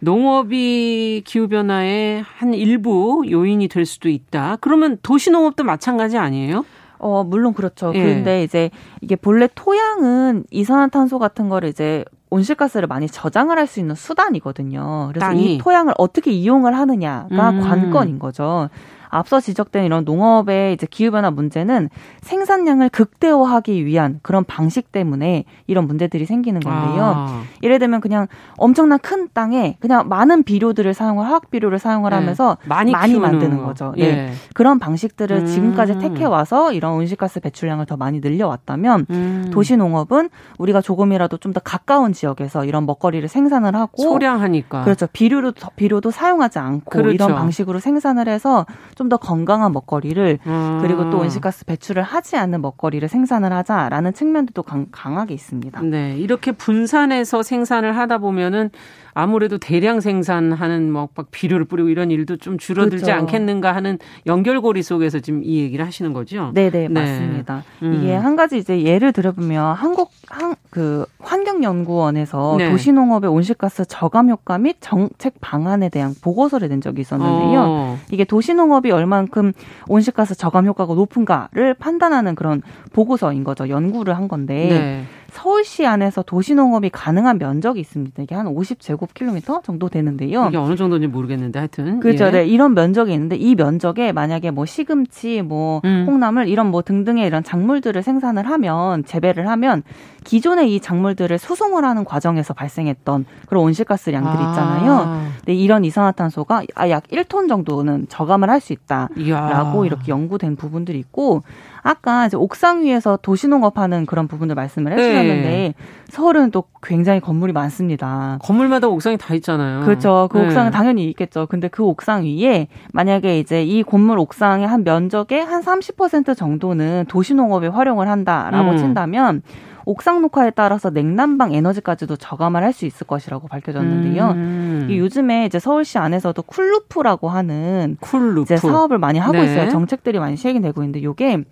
[0.00, 4.56] 농업이 기후변화의 한 일부 요인이 될 수도 있다.
[4.60, 6.64] 그러면 도시농업도 마찬가지 아니에요?
[6.98, 7.92] 어, 물론 그렇죠.
[7.94, 8.02] 예.
[8.02, 13.94] 그런데 이제 이게 본래 토양은 이산화탄소 같은 거를 이제 온실가스를 많이 저장을 할 수 있는
[13.94, 15.08] 수단이거든요.
[15.08, 15.54] 그래서 땅이.
[15.54, 17.60] 이 토양을 어떻게 이용을 하느냐가 음.
[17.60, 18.68] 관건인 거죠.
[19.12, 21.88] 앞서 지적된 이런 농업의 이제 기후변화 문제는
[22.22, 27.12] 생산량을 극대화하기 위한 그런 방식 때문에 이런 문제들이 생기는 건데요.
[27.16, 27.42] 아.
[27.62, 32.16] 예를 들면 그냥 엄청난 큰 땅에 그냥 많은 비료들을 사용을 화학 비료를 사용을 네.
[32.16, 33.94] 하면서 많이, 많이 만드는 거죠.
[33.96, 34.04] 네.
[34.04, 34.32] 예.
[34.54, 35.46] 그런 방식들을 음.
[35.46, 39.50] 지금까지 택해 와서 이런 온실가스 배출량을 더 많이 늘려왔다면 음.
[39.52, 45.06] 도시 농업은 우리가 조금이라도 좀 더 가까운 지역에서 이런 먹거리를 생산을 하고 소량하니까 그렇죠.
[45.12, 47.10] 비료도 비료도 사용하지 않고 그렇죠.
[47.10, 50.78] 이런 방식으로 생산을 해서 좀더 건강한 먹거리를 음.
[50.82, 55.80] 그리고 또 온실가스 배출을 하지 않는 먹거리를 생산을 하자라는 측면도 강, 강하게 있습니다.
[55.82, 58.70] 네, 이렇게 분산해서 생산을 하다 보면은
[59.14, 63.12] 아무래도 대량 생산하는 뭐 막 비료를 뿌리고 이런 일도 좀 줄어들지 그렇죠.
[63.20, 66.52] 않겠는가 하는 연결고리 속에서 지금 이 얘기를 하시는 거죠.
[66.54, 67.64] 네네 네, 맞습니다.
[67.82, 67.94] 음.
[67.94, 72.70] 이게 한 가지 이제 예를 들어보면 한국 한, 그 환경연구원에서 네.
[72.70, 77.60] 도시농업의 온실가스 저감 효과 및 정책 방안에 대한 보고서를 낸 적이 있었는데요.
[77.66, 77.98] 어.
[78.10, 79.52] 이게 도시농업이 얼만큼
[79.88, 83.68] 온실가스 저감 효과가 높은가를 판단하는 그런 보고서인 거죠.
[83.68, 84.68] 연구를 한 건데.
[84.68, 85.04] 네.
[85.32, 88.22] 서울시 안에서 도시농업이 가능한 면적이 있습니다.
[88.22, 90.46] 이게 한 50제곱킬로미터 정도 되는데요.
[90.48, 92.00] 이게 어느 정도인지 모르겠는데 하여튼.
[92.00, 92.26] 그렇죠.
[92.26, 92.30] 예.
[92.30, 92.46] 네.
[92.46, 96.04] 이런 면적이 있는데 이 면적에 만약에 뭐 시금치, 뭐 음.
[96.06, 99.82] 콩나물 이런 뭐 등등의 이런 작물들을 생산을 하면 재배를 하면
[100.24, 104.50] 기존의 이 작물들을 수송을 하는 과정에서 발생했던 그런 온실가스량들이 아.
[104.50, 104.92] 있잖아요.
[104.92, 105.28] 아.
[105.38, 109.86] 근데 이런 이산화탄소가 약 1톤 정도는 저감을 할 수 있다라고 이야.
[109.86, 111.42] 이렇게 연구된 부분들이 있고
[111.82, 115.74] 아까 이제 옥상 위에서 도시농업하는 그런 부분을 말씀을 해주셨는데 네.
[116.08, 118.38] 서울은 또 굉장히 건물이 많습니다.
[118.42, 119.84] 건물마다 옥상이 다 있잖아요.
[119.84, 120.28] 그렇죠.
[120.30, 120.46] 그 네.
[120.46, 121.46] 옥상은 당연히 있겠죠.
[121.46, 127.66] 근데 그 옥상 위에 만약에 이제 이 건물 옥상의 한 면적의 한 30% 정도는 도시농업에
[127.66, 128.76] 활용을 한다라고 음.
[128.76, 129.42] 친다면
[129.84, 134.30] 옥상 녹화에 따라서 냉난방 에너지까지도 저감을 할 수 있을 것이라고 밝혀졌는데요.
[134.30, 134.86] 음.
[134.90, 138.42] 요즘에 이제 서울시 안에서도 cool roof라고 하는 cool roof.
[138.42, 139.44] 이제 사업을 많이 하고 네.
[139.44, 139.68] 있어요.
[139.68, 141.44] 정책들이 많이 시행이 되고 있는데 요게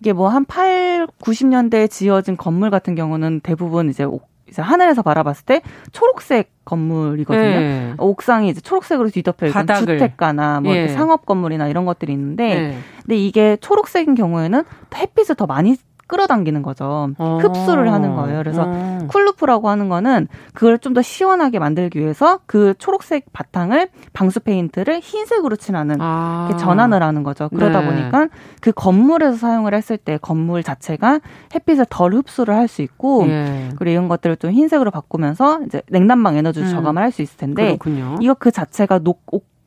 [0.00, 4.06] 이게 뭐 한 8, 90년대에 지어진 건물 같은 경우는 대부분 이제
[4.48, 7.42] 이제 하늘에서 바라봤을 때 초록색 건물이거든요.
[7.42, 7.94] 네.
[7.98, 10.88] 옥상이 이제 초록색으로 뒤덮여 있는 주택가나 뭐 예.
[10.88, 12.78] 상업 건물이나 이런 것들이 있는데, 네.
[13.02, 14.62] 근데 이게 초록색인 경우에는
[14.94, 15.76] 햇빛을 더 많이
[16.12, 17.08] 끌어당기는 거죠.
[17.16, 17.38] 어.
[17.40, 18.38] 흡수를 하는 거예요.
[18.38, 18.98] 그래서 어.
[19.08, 25.00] cool roof라고 하는 거는 그걸 좀 더 시원하게 만들기 위해서 그 초록색 바탕을 방수 페인트를
[25.00, 26.54] 흰색으로 칠하는 아.
[26.60, 27.48] 전환을 하는 거죠.
[27.48, 27.86] 그러다 네.
[27.86, 28.28] 보니까
[28.60, 31.20] 그 건물에서 사용을 했을 때 건물 자체가
[31.54, 33.70] 햇빛을 덜 흡수를 할 수 있고 예.
[33.76, 36.72] 그리고 이런 것들을 좀 흰색으로 바꾸면서 이제 냉난방 에너지를 음.
[36.74, 38.16] 저감을 할 수 있을 텐데 그렇군요.
[38.20, 39.22] 이거 그 자체가 녹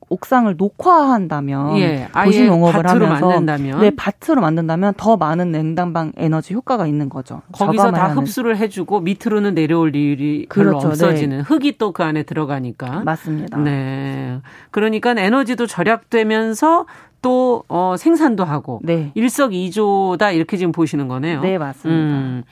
[0.10, 3.80] 옥상을 녹화한다면 예, 도시 농업을 하면서 만든다면.
[3.82, 7.42] 네 밭으로 만든다면 더 많은 냉난방 에너지 효과가 있는 거죠.
[7.52, 8.18] 거기서 다 하는.
[8.18, 10.88] 흡수를 해주고 밑으로는 내려올 일이 별로 그렇죠.
[10.90, 11.44] 없어지는 네.
[11.44, 13.58] 흙이 또 그 안에 들어가니까 맞습니다.
[13.58, 14.40] 네,
[14.72, 16.86] 그러니까 에너지도 절약되면서
[17.22, 19.12] 또 어, 생산도 하고 네.
[19.16, 21.42] 일석이조다 이렇게 지금 보시는 거네요.
[21.42, 21.92] 네 맞습니다.
[22.18, 22.44] 음,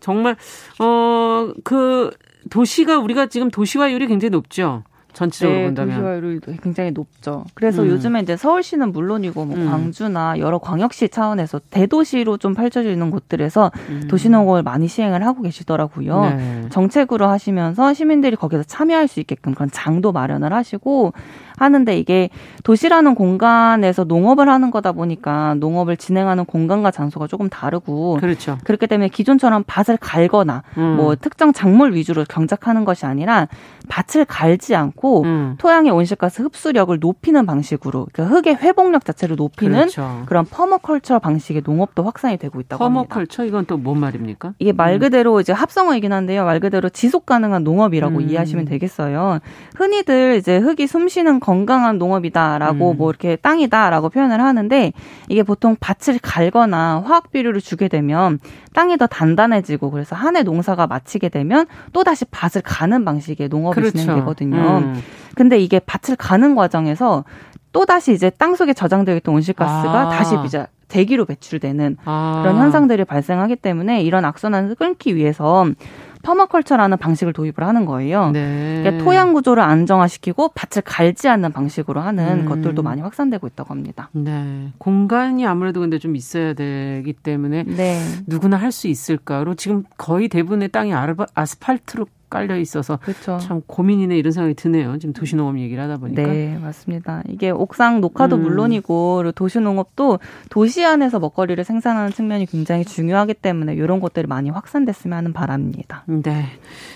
[0.00, 0.36] 정말
[0.78, 2.10] 어그
[2.50, 4.82] 도시가 우리가 지금 도시화율이 굉장히 높죠.
[5.14, 7.44] 전체적으로 네, 본다면 도시화율이 굉장히 높죠.
[7.54, 7.88] 그래서 음.
[7.88, 9.70] 요즘에 이제 서울시는 물론이고 뭐 음.
[9.70, 14.08] 광주나 여러 광역시 차원에서 대도시로 좀 펼쳐지는 곳들에서 음.
[14.08, 16.20] 도시농업을 많이 시행을 하고 계시더라고요.
[16.36, 16.62] 네.
[16.70, 21.12] 정책으로 하시면서 시민들이 거기서 참여할 수 있게끔 그런 장도 마련을 하시고
[21.56, 22.30] 하는데 이게
[22.64, 28.58] 도시라는 공간에서 농업을 하는 거다 보니까 농업을 진행하는 공간과 장소가 조금 다르고 그렇죠.
[28.64, 30.96] 그렇기 때문에 기존처럼 밭을 갈거나 음.
[30.96, 33.46] 뭐 특정 작물 위주로 경작하는 것이 아니라
[33.88, 35.54] 밭을 갈지 않고 음.
[35.58, 40.22] 토양의 온실가스 흡수력을 높이는 방식으로 그러니까 흙의 회복력 자체를 높이는 그렇죠.
[40.26, 43.02] 그런 퍼머컬처 방식의 농업도 확산이 되고 있다고 합니다.
[43.02, 44.54] 퍼머컬처 이건 또 뭔 말입니까?
[44.58, 44.98] 이게 말 음.
[45.00, 46.44] 그대로 이제 합성어이긴 한데요.
[46.46, 48.28] 말 그대로 지속 가능한 농업이라고 음.
[48.30, 49.40] 이해하시면 되겠어요.
[49.76, 52.96] 흔히들 이제 흙이 숨쉬는 건강한 농업이다라고 음.
[52.96, 54.94] 뭐 이렇게 땅이다라고 표현을 하는데
[55.28, 58.38] 이게 보통 밭을 갈거나 화학 비료를 주게 되면
[58.72, 63.74] 땅이 더 단단해지고 그래서 한 해 농사가 마치게 되면 또 다시 밭을 가는 방식의 농업이
[63.74, 63.98] 그렇죠.
[63.98, 64.56] 진행되거든요.
[64.56, 65.02] 음.
[65.34, 67.24] 근데 이게 밭을 가는 과정에서
[67.72, 70.08] 또 다시 이제 땅 속에 저장되어 있던 온실가스가 아.
[70.08, 72.40] 다시 이제 대기로 배출되는 아.
[72.42, 75.66] 그런 현상들이 발생하기 때문에 이런 악순환을 끊기 위해서
[76.24, 78.30] 퍼마컬처라는 방식을 도입을 하는 거예요.
[78.32, 78.80] 네.
[78.82, 82.44] 그러니까 토양 구조를 안정화시키고 밭을 갈지 않는 방식으로 하는 음.
[82.46, 84.10] 것들도 많이 확산되고 있다고 합니다.
[84.12, 84.72] 네.
[84.78, 88.00] 공간이 아무래도 근데 좀 있어야 되기 때문에 네.
[88.26, 90.92] 누구나 할 수 있을까로 지금 거의 대부분의 땅이
[91.34, 93.38] 아스팔트로 깔려 있어서 그렇죠.
[93.38, 94.98] 참 고민이네 이런 생각이 드네요.
[94.98, 96.22] 지금 도시농업 얘기를 하다 보니까.
[96.22, 97.22] 네, 맞습니다.
[97.28, 98.42] 이게 옥상 녹화도 음.
[98.42, 100.18] 물론이고 도시농업도
[100.50, 106.04] 도시 안에서 먹거리를 생산하는 측면이 굉장히 중요하기 때문에 이런 것들이 많이 확산됐으면 하는 바람입니다.
[106.06, 106.46] 네.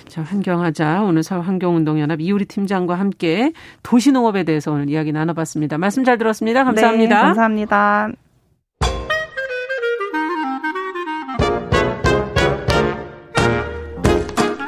[0.09, 1.03] 자, 환경하자.
[1.03, 5.79] 오늘 서울 환경운동연합 이우리 팀장과 함께 도시농업에 대해서 오늘 이야기 나눠봤습니다.
[5.79, 6.64] 말씀 잘 들었습니다.
[6.64, 7.14] 감사합니다.
[7.14, 8.28] 네, 감사합니다.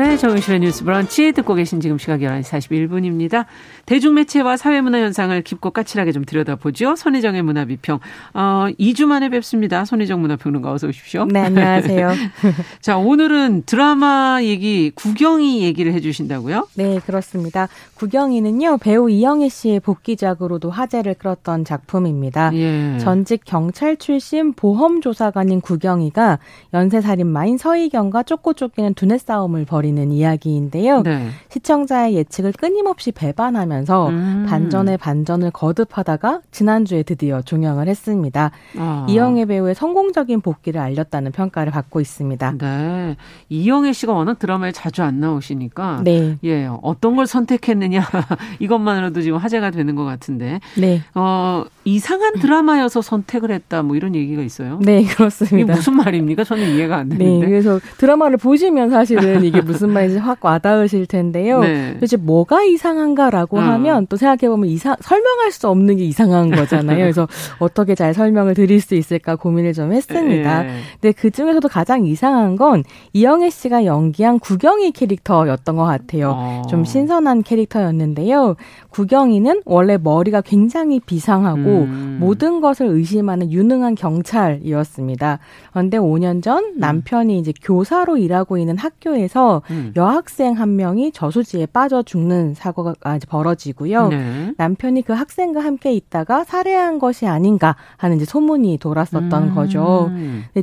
[0.00, 3.44] 네, 정은실의 뉴스 브런치 듣고 계신 지금 시각 11시 41분입니다.
[3.84, 6.96] 대중매체와 사회문화 현상을 깊고 까칠하게 좀 들여다보죠.
[6.96, 7.98] 손희정의 문화비평.
[8.32, 9.84] 어, 2주 만에 뵙습니다.
[9.84, 11.26] 손희정 문화평론가 어서 오십시오.
[11.26, 12.14] 네, 안녕하세요.
[12.80, 16.68] 자, 오늘은 드라마 얘기, 구경이 얘기를 해 주신다고요?
[16.76, 17.68] 네, 그렇습니다.
[17.96, 22.52] 구경이는요, 배우 이영애 씨의 복귀작으로도 화제를 끌었던 작품입니다.
[22.54, 22.96] 예.
[22.98, 26.38] 전직 경찰 출신 보험조사관인 구경이가
[26.72, 31.02] 연쇄살인마인 서희경과 쫓고 쫓기는 두뇌 싸움을 벌인 벌이는 이야기인데요.
[31.02, 31.28] 네.
[31.48, 34.46] 시청자의 예측을 끊임없이 배반하면서 음.
[34.48, 38.50] 반전에 반전을 거듭하다가 지난주에 드디어 종영을 했습니다.
[38.78, 39.06] 아.
[39.08, 42.54] 이영애 배우의 성공적인 복귀를 알렸다는 평가를 받고 있습니다.
[42.58, 43.16] 네.
[43.48, 46.38] 이영애 씨가 워낙 드라마에 자주 안 나오시니까 네.
[46.44, 48.00] 예, 어떤 걸 선택했느냐
[48.60, 50.60] 이것만으로도 지금 화제가 되는 것 같은데.
[50.78, 51.02] 네.
[51.14, 54.78] 어, 이상한 드라마여서 선택을 했다 뭐 이런 얘기가 있어요.
[54.82, 55.56] 네, 그렇습니다.
[55.56, 56.44] 이게 무슨 말입니까?
[56.44, 57.46] 저는 이해가 안 되는데.
[57.46, 61.60] 네, 그래서 드라마를 보시면 사실은 이게 무슨 말인지 확 와닿으실 텐데요.
[61.60, 61.94] 네.
[61.94, 63.60] 도대체 뭐가 이상한가라고 어.
[63.60, 66.98] 하면 또 생각해보면 이상, 설명할 수 없는 게 이상한 거잖아요.
[66.98, 67.28] 그래서
[67.58, 70.62] 어떻게 잘 설명을 드릴 수 있을까 고민을 좀 했습니다.
[70.62, 70.80] 네.
[71.00, 76.32] 근데 그 중에서도 가장 이상한 건 이영애 씨가 연기한 구경이 캐릭터였던 것 같아요.
[76.36, 76.62] 어.
[76.68, 78.56] 좀 신선한 캐릭터였는데요.
[78.90, 82.18] 구경이는 원래 머리가 굉장히 비상하고 음.
[82.20, 85.38] 모든 것을 의심하는 유능한 경찰이었습니다.
[85.70, 86.78] 그런데 5년 전 음.
[86.78, 89.92] 남편이 이제 교사로 일하고 있는 학교에서 음.
[89.96, 92.94] 여학생 한 명이 저수지에 빠져 죽는 사고가
[93.28, 94.08] 벌어지고요.
[94.08, 94.54] 네.
[94.56, 99.54] 남편이 그 학생과 함께 있다가 살해한 것이 아닌가 하는 이제 소문이 돌았었던 음.
[99.54, 100.10] 거죠.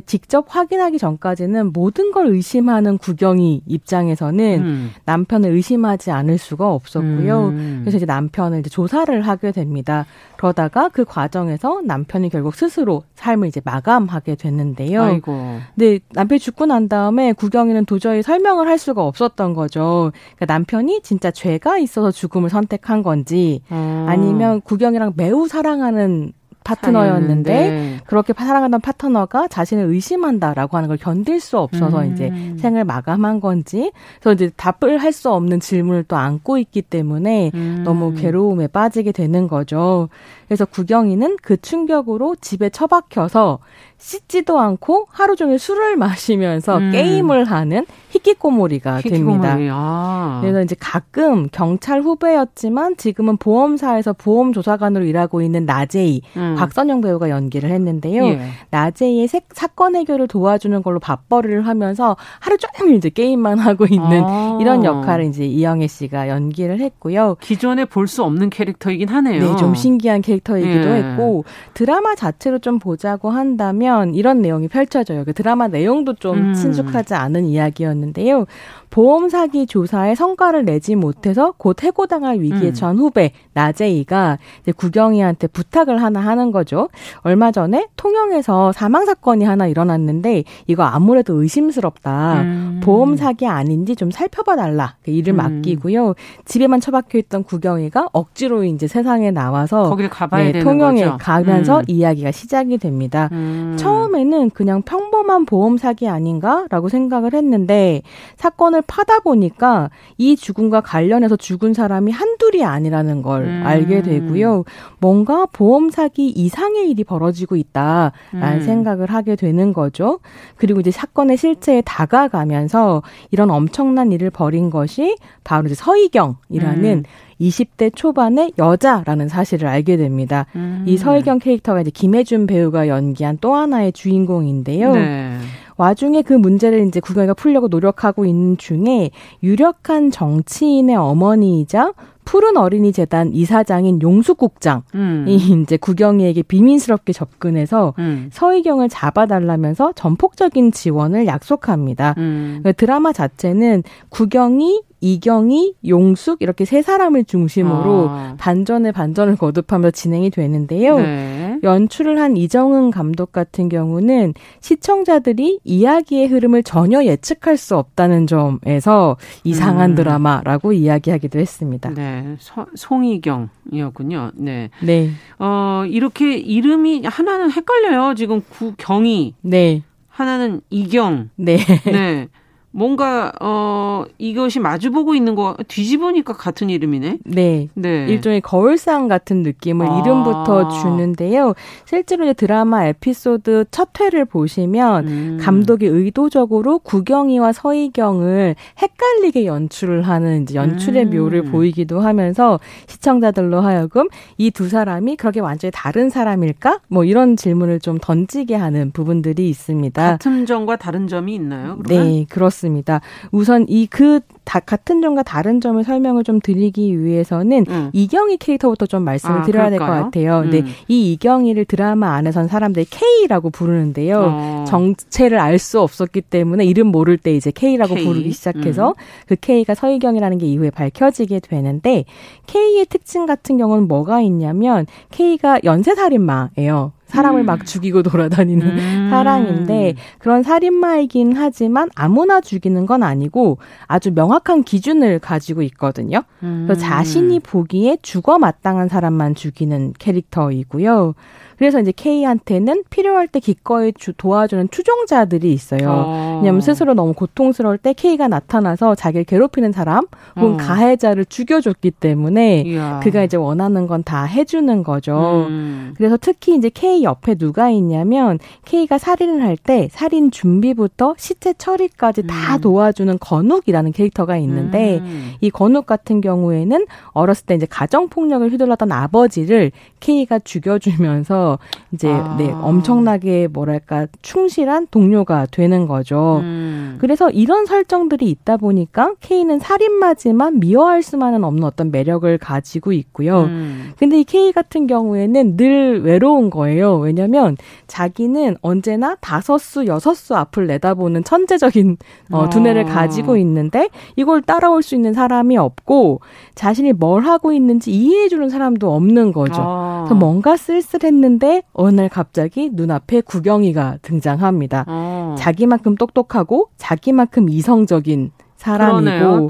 [0.06, 4.90] 직접 확인하기 전까지는 모든 걸 의심하는 구경이 입장에서는 음.
[5.04, 7.48] 남편을 의심하지 않을 수가 없었고요.
[7.48, 7.80] 음.
[7.82, 10.06] 그래서 이제 남편을 이제 조사를 하게 됩니다.
[10.38, 15.02] 그러다가 그 과정에서 남편이 결국 스스로 삶을 이제 마감하게 됐는데요.
[15.02, 15.58] 아이고.
[15.74, 20.12] 근데 남편이 죽고 난 다음에 구경이는 도저히 설명을 할 수가 없었던 거죠.
[20.36, 24.06] 그러니까 남편이 진짜 죄가 있어서 죽음을 선택한 건지 음.
[24.08, 26.32] 아니면 구경이랑 매우 사랑하는
[26.68, 28.00] 파트너였는데 사이였는데.
[28.06, 32.12] 그렇게 사랑하던 파트너가 자신을 의심한다라고 하는 걸 견딜 수 없어서 음.
[32.12, 37.50] 이제 생을 마감한 건지 그래서 이제 답을 할 수 없는 질문을 또 안고 있기 때문에
[37.54, 37.82] 음.
[37.84, 40.10] 너무 괴로움에 빠지게 되는 거죠.
[40.46, 43.58] 그래서 구경이는 그 충격으로 집에 처박혀서
[43.96, 46.92] 씻지도 않고 하루 종일 술을 마시면서 음.
[46.92, 47.84] 게임을 하는
[48.18, 49.40] 히키코모리가 히키코모리.
[49.40, 49.74] 됩니다.
[49.74, 50.38] 아.
[50.40, 56.56] 그래서 이제 가끔 경찰 후배였지만 지금은 보험사에서 보험조사관으로 일하고 있는 나제이 음.
[56.58, 58.24] 곽선영 배우가 연기를 했는데요.
[58.24, 58.40] 예.
[58.70, 64.58] 나제이의 세, 사건 해결을 도와주는 걸로 밥벌이를 하면서 하루 종일 이제 게임만 하고 있는 아.
[64.60, 67.36] 이런 역할을 이제 이영애 씨가 연기를 했고요.
[67.40, 69.42] 기존에 볼 수 없는 캐릭터이긴 하네요.
[69.50, 70.94] 네, 좀 신기한 캐릭터이기도 예.
[70.94, 71.44] 했고
[71.74, 75.24] 드라마 자체로 좀 보자고 한다면 이런 내용이 펼쳐져요.
[75.26, 76.54] 그 드라마 내용도 좀 음.
[76.54, 78.46] 친숙하지 않은 이야기였는데 요.
[78.90, 82.74] 보험 사기 조사에 성과를 내지 못해서 곧 해고당할 위기에 음.
[82.74, 86.88] 처한 후배 나재이가 이제 구경이한테 부탁을 하나 하는 거죠.
[87.20, 92.40] 얼마 전에 통영에서 사망 사건이 하나 일어났는데 이거 아무래도 의심스럽다.
[92.42, 92.80] 음.
[92.82, 94.96] 보험 사기 아닌지 좀 살펴봐 달라.
[95.04, 95.36] 그 일을 음.
[95.36, 96.14] 맡기고요.
[96.44, 101.18] 집에만 처박혀 있던 구경이가 억지로 이제 세상에 나와서 거기를 가봐야 네, 되는 통영에 거죠.
[101.20, 101.84] 가면서 음.
[101.88, 103.28] 이야기가 시작이 됩니다.
[103.32, 103.76] 음.
[103.78, 107.87] 처음에는 그냥 평범한 보험 사기 아닌가라고 생각을 했는데
[108.36, 113.62] 사건을 사건을 파다 보니까 이 죽음과 관련해서 죽은 사람이 한둘이 아니라는 걸 음.
[113.64, 114.64] 알게 되고요.
[115.00, 118.60] 뭔가 보험 사기 이상의 일이 벌어지고 있다라는 음.
[118.60, 120.20] 생각을 하게 되는 거죠.
[120.56, 127.02] 그리고 이제 사건의 실체에 다가가면서 이런 엄청난 일을 벌인 것이 바로 이제 서희경이라는 음.
[127.40, 130.46] 20대 초반의 여자라는 사실을 알게 됩니다.
[130.56, 130.84] 음.
[130.86, 134.92] 이 서희경 캐릭터가 이제 김혜준 배우가 연기한 또 하나의 주인공인데요.
[134.92, 135.38] 네.
[135.76, 139.10] 와중에 그 문제를 이제 구경이가 풀려고 노력하고 있는 중에
[139.42, 141.92] 유력한 정치인의 어머니이자
[142.24, 145.24] 푸른 어린이 재단 이사장인 용수국장이 음.
[145.62, 148.28] 이제 구경이에게 비밀스럽게 접근해서 음.
[148.30, 152.16] 서희경을 잡아달라면서 전폭적인 지원을 약속합니다.
[152.18, 152.60] 음.
[152.64, 158.34] 그 드라마 자체는 구경이 이경이, 용숙 이렇게 세 사람을 중심으로 아.
[158.38, 160.98] 반전에 반전을 거듭하며 진행이 되는데요.
[160.98, 161.58] 네.
[161.62, 169.90] 연출을 한 이정은 감독 같은 경우는 시청자들이 이야기의 흐름을 전혀 예측할 수 없다는 점에서 이상한
[169.90, 169.94] 음.
[169.96, 171.90] 드라마라고 이야기하기도 했습니다.
[171.90, 174.32] 네, 서, 송이경이었군요.
[174.34, 174.70] 네.
[174.82, 175.10] 네.
[175.38, 178.14] 어, 이렇게 이름이 하나는 헷갈려요.
[178.14, 179.34] 지금 구경이.
[179.42, 179.82] 네.
[180.08, 181.30] 하나는 이경.
[181.36, 181.58] 네.
[181.86, 182.28] 네.
[182.70, 187.18] 뭔가 어 이것이 마주보고 있는 거 뒤집으니까 같은 이름이네.
[187.24, 187.68] 네.
[187.74, 188.06] 네.
[188.08, 190.00] 일종의 거울상 같은 느낌을 아.
[190.00, 191.54] 이름부터 주는데요.
[191.86, 195.38] 실제로 이제 드라마 에피소드 첫 회를 보시면 음.
[195.40, 201.10] 감독이 의도적으로 구경이와 서희경을 헷갈리게 연출을 하는 연출의 음.
[201.10, 206.80] 묘를 보이기도 하면서 시청자들로 하여금 이 두 사람이 그렇게 완전히 다른 사람일까?
[206.88, 210.02] 뭐 이런 질문을 좀 던지게 하는 부분들이 있습니다.
[210.02, 211.78] 같은 점과 다른 점이 있나요?
[211.80, 212.06] 그러면?
[212.08, 212.67] 네, 그렇습니다.
[212.68, 213.00] 있습니다.
[213.32, 217.90] 우선 이 그 같은 점과 다른 점을 설명을 좀 드리기 위해서는 음.
[217.92, 220.40] 이경희 캐릭터부터 좀 말씀을 아, 드려야 될 것 같아요.
[220.44, 220.50] 음.
[220.50, 224.20] 근이 이경희를 드라마 안에선 사람들이 K라고 부르는데요.
[224.26, 224.64] 어.
[224.66, 228.04] 정체를 알 수 없었기 때문에 이름 모를 때 이제 K라고 K?
[228.06, 228.94] 부르기 시작해서 음.
[229.26, 232.04] 그 K가 서희경이라는 게 이후에 밝혀지게 되는데
[232.46, 236.92] K의 특징 같은 경우는 뭐가 있냐면 K가 연쇄살인마예요.
[237.08, 237.46] 사람을 음.
[237.46, 239.08] 막 죽이고 돌아다니는 음.
[239.10, 246.22] 사람인데 그런 살인마이긴 하지만 아무나 죽이는 건 아니고 아주 명확한 기준을 가지고 있거든요.
[246.42, 246.64] 음.
[246.66, 251.14] 그래서 자신이 보기에 죽어 마땅한 사람만 죽이는 캐릭터이고요.
[251.58, 255.90] 그래서 이제 K한테는 필요할 때 기꺼이 주, 도와주는 추종자들이 있어요.
[255.90, 256.36] 어.
[256.38, 260.04] 왜냐하면 스스로 너무 고통스러울 때 K가 나타나서 자기를 괴롭히는 사람
[260.36, 260.56] 혹은 어.
[260.56, 263.00] 가해자를 죽여줬기 때문에 이야.
[263.02, 265.46] 그가 이제 원하는 건 다 해주는 거죠.
[265.48, 265.92] 음.
[265.96, 272.28] 그래서 특히 이제 K 옆에 누가 있냐면 K가 살인을 할 때 살인 준비부터 시체 처리까지
[272.28, 272.60] 다 음.
[272.60, 275.32] 도와주는 건욱이라는 캐릭터가 있는데 음.
[275.40, 281.47] 이 건욱 같은 경우에는 어렸을 때 이제 가정 폭력을 휘둘렀던 아버지를 K가 죽여주면서
[281.92, 282.36] 이제 아.
[282.36, 286.40] 네 엄청나게 뭐랄까 충실한 동료가 되는 거죠.
[286.42, 286.96] 음.
[287.00, 293.42] 그래서 이런 설정들이 있다 보니까 K는 살인마지만 미워할 수만은 없는 어떤 매력을 가지고 있고요.
[293.42, 293.92] 음.
[293.98, 296.96] 근데 이 K 같은 경우에는 늘 외로운 거예요.
[296.96, 301.96] 왜냐면 자기는 언제나 다섯 수 여섯 수 앞을 내다보는 천재적인
[302.32, 302.94] 어, 두뇌를 아.
[302.94, 306.20] 가지고 있는데 이걸 따라올 수 있는 사람이 없고
[306.54, 309.62] 자신이 뭘 하고 있는지 이해해주는 사람도 없는 거죠.
[309.64, 310.04] 아.
[310.04, 314.84] 그래서 뭔가 쓸쓸했는데 하는데 어느 날 갑자기 눈앞에 구경이가 등장합니다.
[314.88, 315.36] 어.
[315.38, 319.48] 자기만큼 똑똑하고 자기만큼 이성적인 사람이고 그러네요,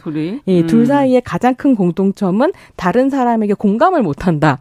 [0.49, 0.66] 예, 음.
[0.66, 4.59] 둘 사이의 가장 큰 공통점은 다른 사람에게 공감을 못한다.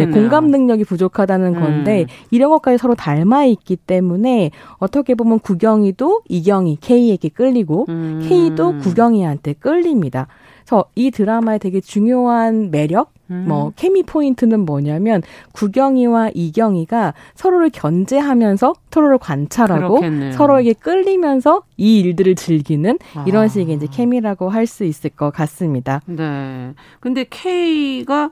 [0.00, 1.60] 예, 공감 능력이 부족하다는 음.
[1.60, 2.06] 건데 음.
[2.30, 8.24] 이런 것까지 서로 닮아 있기 때문에 어떻게 보면 구경이도 이경이 K에게 끌리고 음.
[8.26, 10.28] K도 구경이한테 끌립니다.
[10.64, 13.44] 그래서 이 드라마의 되게 중요한 매력 음.
[13.48, 15.22] 뭐 케미 포인트는 뭐냐면
[15.52, 20.32] 구경이와 이경이가 서로를 견제하면서 서로를 관찰하고 그렇겠네요.
[20.32, 23.48] 서로에게 끌리면서 이 일들을 즐기는 이런 아.
[23.48, 26.00] 식의 이제 케미라고 할 수 있을 것 같습니다.
[26.06, 26.74] 네.
[27.00, 28.30] 근데 K가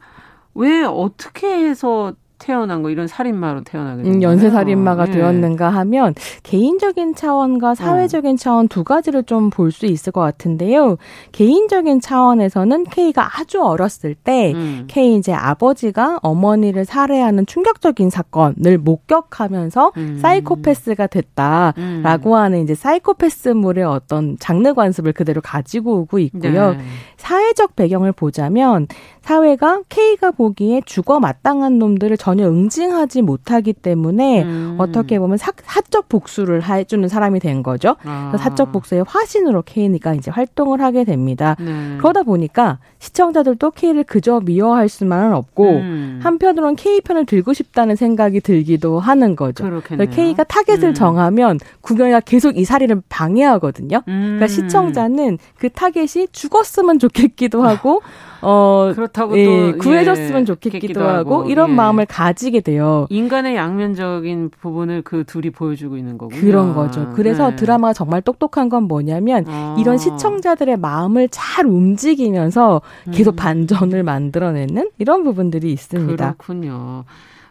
[0.54, 5.12] 왜 어떻게 해서 태어난 거 이런 살인마로 태어나게 된 음, 연쇄 살인마가 네.
[5.12, 8.36] 되었는가 하면 개인적인 차원과 사회적인 어.
[8.36, 10.96] 차원 두 가지를 좀 볼 수 있을 것 같은데요.
[11.32, 14.84] 개인적인 차원에서는 K가 아주 어렸을 때 음.
[14.88, 20.18] K 이제 아버지가 어머니를 살해하는 충격적인 사건을 목격하면서 음.
[20.20, 22.34] 사이코패스가 됐다라고 음.
[22.34, 26.72] 하는 이제 사이코패스물의 어떤 장르 관습을 그대로 가지고 오고 있고요.
[26.72, 26.78] 네.
[27.16, 28.86] 사회적 배경을 보자면
[29.22, 34.74] 사회가 K가 보기에 죽어 마땅한 놈들을 전혀 응징하지 못하기 때문에 음.
[34.76, 37.96] 어떻게 보면 사, 사적 복수를 해주는 사람이 된 거죠.
[38.04, 38.34] 아.
[38.38, 41.56] 사적 복수의 화신으로 K가 이제 활동을 하게 됩니다.
[41.58, 41.96] 네.
[41.96, 46.20] 그러다 보니까 시청자들도 K를 그저 미워할 수만은 없고 음.
[46.22, 49.64] 한편으론 K 편을 들고 싶다는 생각이 들기도 하는 거죠.
[49.64, 50.10] 그렇겠네요.
[50.10, 50.94] K가 타겟을 음.
[50.94, 54.02] 정하면 구경이가 계속 이 사리를 방해하거든요.
[54.04, 54.48] 그러니까 음.
[54.48, 58.02] 시청자는 그 타겟이 죽었으면 좋겠기도 하고
[58.40, 61.74] 어 그렇다고 예, 또 구해줬으면 예, 좋겠기도 하고, 하고 이런 예.
[61.74, 63.06] 마음을 가지게 돼요.
[63.10, 67.12] 인간의 양면적인 부분을 그 둘이 보여주고 있는 거고 그런 거죠.
[67.14, 67.56] 그래서 네.
[67.56, 69.76] 드라마가 정말 똑똑한 건 뭐냐면 아.
[69.78, 72.82] 이런 시청자들의 마음을 잘 움직이면서
[73.12, 73.36] 계속 음.
[73.36, 76.34] 반전을 만들어내는 이런 부분들이 있습니다.
[76.38, 77.04] 그렇군요.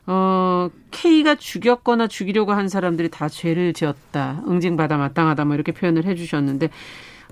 [0.09, 4.41] 어, K가 죽였거나 죽이려고 한 사람들이 다 죄를 지었다.
[4.47, 5.43] 응징받아 마땅하다.
[5.45, 6.69] 뭐 이렇게 표현을 해주셨는데,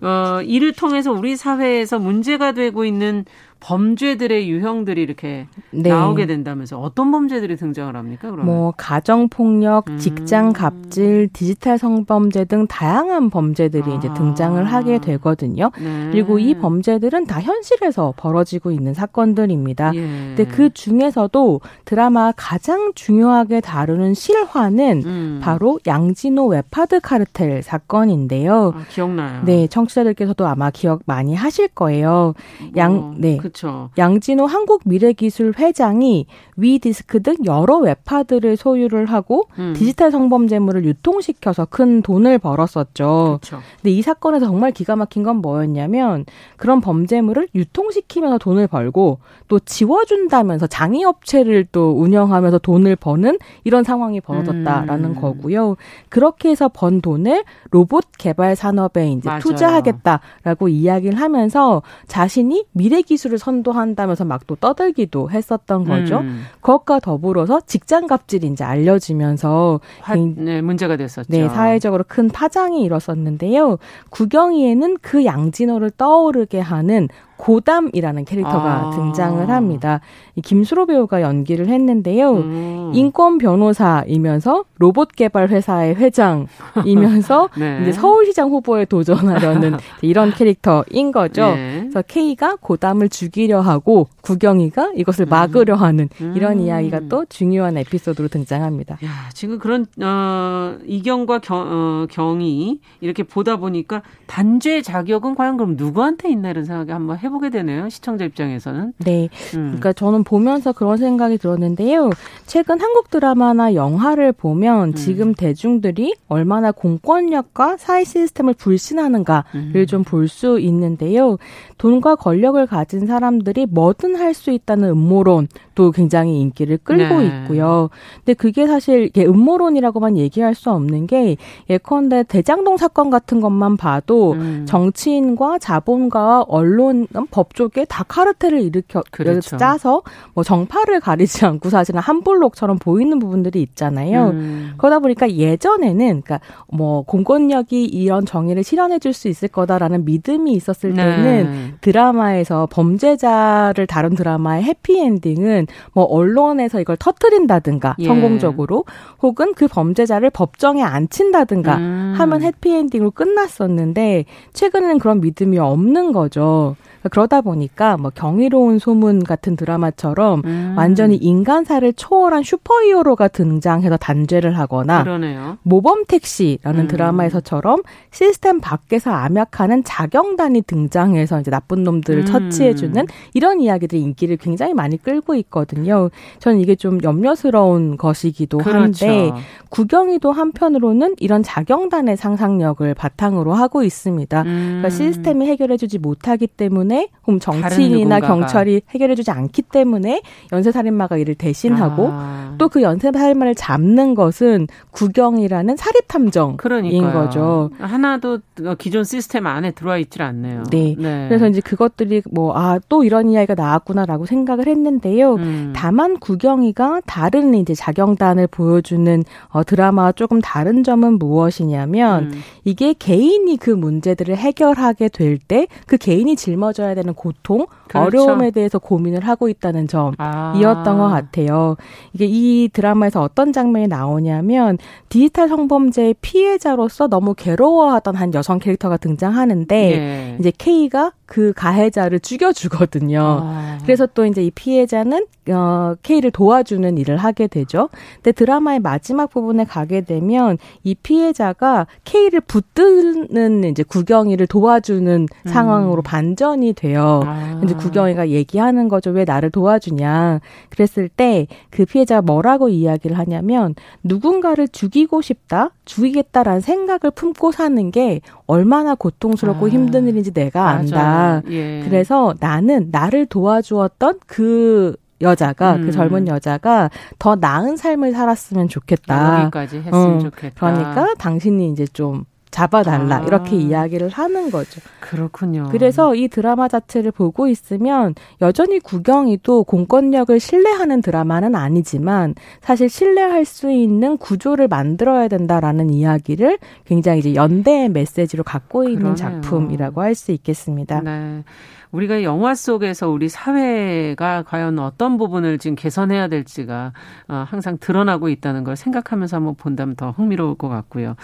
[0.02, 3.26] 어, 이를 통해서 우리 사회에서 문제가 되고 있는
[3.60, 5.90] 범죄들의 유형들이 이렇게 네.
[5.90, 8.30] 나오게 된다면서 어떤 범죄들이 등장을 합니까?
[8.30, 8.46] 그러면?
[8.46, 9.98] 뭐 가정 폭력, 음.
[9.98, 13.96] 직장 갑질, 디지털 성범죄 등 다양한 범죄들이 아.
[13.96, 15.72] 이제 등장을 하게 되거든요.
[15.80, 16.10] 네.
[16.12, 19.96] 그리고 이 범죄들은 다 현실에서 벌어지고 있는 사건들입니다.
[19.96, 20.02] 예.
[20.36, 25.40] 근데 그 중에서도 드라마 가장 중요하게 다루는 실화는 음.
[25.42, 28.74] 바로 양진호 웹하드 카르텔 사건인데요.
[28.76, 29.44] 아, 기억나요.
[29.44, 32.34] 네, 청취자들께서도 아마 기억 많이 하실 거예요.
[32.76, 33.38] 양, 뭐, 네.
[33.46, 33.90] 그렇죠.
[33.98, 36.26] 양진호 한국미래기술 회장이
[36.58, 39.74] 위디스크 등 여러 웹하드를 소유를 하고 음.
[39.76, 43.40] 디지털 성범죄물을 유통시켜서 큰 돈을 벌었었죠.
[43.42, 43.62] 그렇죠.
[43.78, 46.26] 근데 이 사건에서 정말 기가 막힌 건 뭐였냐면
[46.58, 55.12] 그런 범죄물을 유통시키면서 돈을 벌고 또 지워준다면서 장의업체를 또 운영하면서 돈을 버는 이런 상황이 벌어졌다라는
[55.12, 55.16] 음.
[55.16, 55.76] 거고요.
[56.10, 59.42] 그렇게 해서 번 돈을 로봇 개발 산업에 이제 맞아요.
[59.42, 66.20] 투자하겠다라고 이야기를 하면서 자신이 미래 기술을 선도한다면서 막 또 떠들기도 했었던 거죠.
[66.20, 66.44] 음.
[66.62, 71.28] 그것과 더불어서 직장 갑질이 이제 알려지면서 화, 네, 문제가 됐었죠.
[71.30, 73.78] 네, 사회적으로 큰 파장이 일었었는데요.
[74.12, 77.08] 구경이에는 그 양진호를 떠오르게 하는
[77.38, 78.90] 고담이라는 캐릭터가 아.
[78.92, 80.00] 등장을 합니다.
[80.44, 82.32] 김수로 배우가 연기를 했는데요.
[82.34, 82.92] 음.
[82.94, 87.80] 인권 변호사이면서 로봇 개발 회사의 회장이면서 네.
[87.82, 91.56] 이제 서울시장 후보에 도전하려는 이런 캐릭터인 거죠.
[91.56, 91.80] 네.
[91.82, 95.30] 그래서 K가 고담을 죽이려 하고 구경이가 이것을 음.
[95.30, 96.62] 막으려 하는 이런 음.
[96.62, 98.96] 이야기가 또 중요한 에피소드로 등장합니다.
[99.04, 105.76] 야, 지금 그런 어, 이경과 경, 어, 경이 이렇게 보다 보니까 단죄 자격은 과연 그럼
[105.76, 107.90] 누구한테 있나 이런 생각이 한번 해 보게 되네요.
[107.90, 108.94] 시청자 입장에서는.
[109.00, 109.30] 네.
[109.56, 109.68] 음.
[109.68, 112.12] 그러니까 저는 보면서 그런 생각이 들었는데요.
[112.46, 114.94] 최근 한국 드라마나 영화를 보면 음.
[114.94, 119.86] 지금 대중들이 얼마나 공권력과 사회 시스템을 불신하는가를 음.
[119.88, 121.38] 좀볼 수 있는데요.
[121.78, 127.28] 돈과 권력을 가진 사람들이 뭐든 할 수 있다는 음모론도 굉장히 인기를 끌고 네.
[127.28, 127.90] 있고요.
[128.18, 131.38] 근데 그게 사실 음모론이라고만 얘기할 수 없는 게
[131.70, 134.66] 예컨대 대장동 사건 같은 것만 봐도 음.
[134.68, 139.58] 정치인과 자본가와 언론 법조계 다 카르텔을 일으켜 그렇죠.
[139.58, 140.04] 짜서
[140.34, 144.30] 뭐 정파를 가리지 않고 사실은 한 블록처럼 보이는 부분들이 있잖아요.
[144.30, 144.74] 음.
[144.78, 150.94] 그러다 보니까 예전에는 그러니까 뭐 공권력이 이런 정의를 실현해 줄 수 있을 거다라는 믿음이 있었을
[150.94, 151.04] 네.
[151.04, 151.74] 때는 네.
[151.82, 158.06] 드라마에서 범죄자를 다룬 드라마의 해피엔딩은 뭐 언론에서 이걸 터트린다든가 예.
[158.06, 158.84] 성공적으로
[159.22, 162.14] 혹은 그 범죄자를 법정에 앉힌다든가 음.
[162.18, 166.76] 하면 해피엔딩으로 끝났었는데 최근에는 그런 믿음이 없는 거죠.
[167.10, 170.76] 그러다 보니까 뭐 경이로운 소문 같은 드라마처럼 음.
[170.78, 175.58] 완전히 인간사를 초월한 슈퍼히어로가 등장해서 단죄를 하거나 그러네요.
[175.64, 176.88] 모범 택시라는 음.
[176.88, 177.82] 드라마에서처럼
[178.12, 182.26] 시스템 밖에서 암약하는 자경단이 등장해서 이제 나쁜 놈들을 음.
[182.26, 186.10] 처치해주는 이런 이야기들이 인기를 굉장히 많이 끌고 있거든요.
[186.40, 189.06] 저는 이게 좀 염려스러운 것이기도 그렇죠.
[189.06, 189.32] 한데
[189.70, 194.44] 구경이도 한편으로는 이런 자경단의 상상력을 바탕으로 하고 있습니다.
[194.44, 194.66] 그러니까 음.
[194.86, 200.22] 그러니까 시스템이 해결해주지 못하기 때문에 그럼 정치인이나 경찰이 해결해주지 않기 때문에
[200.52, 202.56] 연쇄살인마가 이를 대신하고 아.
[202.58, 207.12] 또그 연쇄살인마를 잡는 것은 구경이라는 사립탐정인 그러니까요.
[207.14, 207.70] 거죠.
[207.80, 208.40] 하나도
[208.78, 210.64] 기존 시스템 안에 들어와 있질 않네요.
[210.72, 210.96] 네.
[210.98, 211.26] 네.
[211.28, 215.36] 그래서 이제 그것들이 뭐 아 또 이런 이야기가 나왔구나라고 생각을 했는데요.
[215.36, 215.74] 음.
[215.76, 222.42] 다만 구경이가 다른 이제 자경단을 보여주는 어, 드라마와 조금 다른 점은 무엇이냐면 음.
[222.64, 228.06] 이게 개인이 그 문제들을 해결하게 될 때 그 개인이 짊어져야 되는 고통, 그렇죠.
[228.06, 230.98] 어려움에 대해서 고민을 하고 있다는 점이었던 아.
[230.98, 231.78] 것 같아요.
[232.14, 234.78] 이게 이 드라마에서 어떤 장면이 나오냐면
[235.10, 240.38] 디지털 성범죄의 피해자로서 너무 괴로워하던 한 여성 캐릭터가 등장하는데 네.
[240.40, 243.40] 이제 K가 그 가해자를 죽여주거든요.
[243.44, 243.78] 아.
[243.84, 247.90] 그래서 또 이제 이 피해자는 어, K를 도와주는 일을 하게 되죠.
[248.16, 255.48] 근데 드라마의 마지막 부분에 가게 되면 이 피해자가 K를 붙드는 이제 구경이를 도와주는 음.
[255.50, 257.22] 상황으로 반전이 돼요.
[257.26, 257.62] 아.
[257.64, 259.12] 이제 구경이가 얘기하는 거죠.
[259.12, 260.40] 왜 나를 도와주냐.
[260.70, 268.22] 그랬을 때 그 피해자가 뭐라고 이야기를 하냐면 누군가를 죽이고 싶다, 죽이겠다라는 생각을 품고 사는 게
[268.48, 269.70] 얼마나 고통스럽고 아.
[269.70, 271.42] 힘든 일인지 내가 안다.
[271.50, 271.82] 예.
[271.86, 275.86] 그래서 나는 나를 도와주었던 그 여자가 그 음.
[275.86, 279.44] 그 젊은 여자가 더 나은 삶을 살았으면 좋겠다.
[279.44, 280.74] 여기까지 했으면 음, 좋겠다.
[280.74, 282.26] 그러니까 당신이 이제 좀
[282.56, 283.20] 잡아달라 아.
[283.20, 284.80] 이렇게 이야기를 하는 거죠.
[285.02, 285.68] 그렇군요.
[285.72, 293.70] 그래서 이 드라마 자체를 보고 있으면 여전히 구경이도 공권력을 신뢰하는 드라마는 아니지만 사실 신뢰할 수
[293.70, 299.16] 있는 구조를 만들어야 된다라는 이야기를 굉장히 이제 연대의 메시지로 갖고 있는 그러네요.
[299.16, 301.02] 작품이라고 할 수 있겠습니다.
[301.02, 301.44] 네.
[301.92, 306.92] 우리가 영화 속에서 우리 사회가 과연 어떤 부분을 지금 개선해야 될지가
[307.30, 311.16] 어, 항상 드러나고 있다는 걸 생각하면서 한번 본다면 더 흥미로울 것 같고요.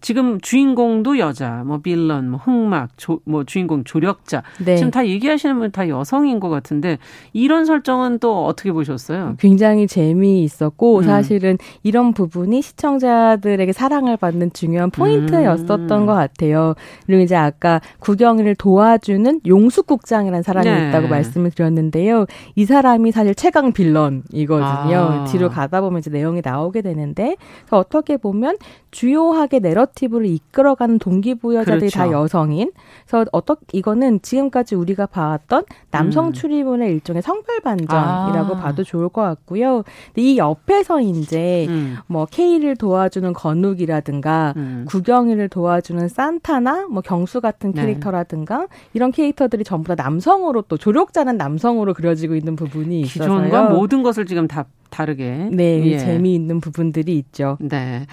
[0.00, 4.42] 지금 주인공도 여자, 뭐 빌런, 뭐 흑막, 조, 뭐 주인공 조력자.
[4.64, 4.76] 네.
[4.76, 6.98] 지금 다 얘기하시는 분 다 여성인 것 같은데
[7.34, 9.34] 이런 설정은 또 어떻게 보셨어요?
[9.38, 11.02] 굉장히 재미있었고 음.
[11.02, 16.06] 사실은 이런 부분이 시청자들에게 사랑을 받는 중요한 포인트였었던 음.
[16.06, 16.74] 것 같아요.
[17.04, 20.88] 그리고 이제 아까 구경을 도와주는 용수국 장 사장이라는 사람이 네.
[20.88, 22.26] 있다고 말씀을 드렸는데요.
[22.54, 24.96] 이 사람이 사실 최강 빌런이거든요.
[24.96, 25.24] 아.
[25.24, 27.36] 뒤로 가다 보면 이제 내용이 나오게 되는데
[27.70, 28.56] 어떻게 보면
[28.96, 31.98] 주요하게 내러티브를 이끌어가는 동기부여자들이 그렇죠.
[31.98, 32.72] 다 여성인.
[33.06, 36.32] 그래서 어떻 이거는 지금까지 우리가 봐왔던 남성 음.
[36.32, 38.58] 출입문의 일종의 성별 반전이라고 아.
[38.58, 39.82] 봐도 좋을 것 같고요.
[40.14, 41.96] 근데 이 옆에서 이제 음.
[42.06, 44.86] 뭐 K를 도와주는 건욱이라든가 음.
[44.88, 47.82] 구경이를 도와주는 산타나 뭐 경수 같은 네.
[47.82, 48.66] 캐릭터라든가 네.
[48.94, 53.42] 이런 캐릭터들이 전부 다 남성으로 또 조력자는 남성으로 그려지고 있는 부분이 있어서요.
[53.42, 55.48] 기존과 모든 것을 지금 다 다르게.
[55.52, 55.98] 네, 예.
[55.98, 57.56] 재미있는 부분들이 있죠.
[57.60, 58.06] 네.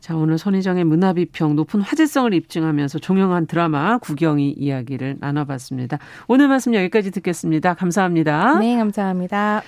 [0.00, 5.98] 자, 오늘 손희정의 문화비평 높은 화제성을 입증하면서 종영한 드라마 구경이 이야기를 나눠봤습니다.
[6.28, 7.74] 오늘 말씀 여기까지 듣겠습니다.
[7.74, 8.58] 감사합니다.
[8.58, 9.62] 네, 감사합니다.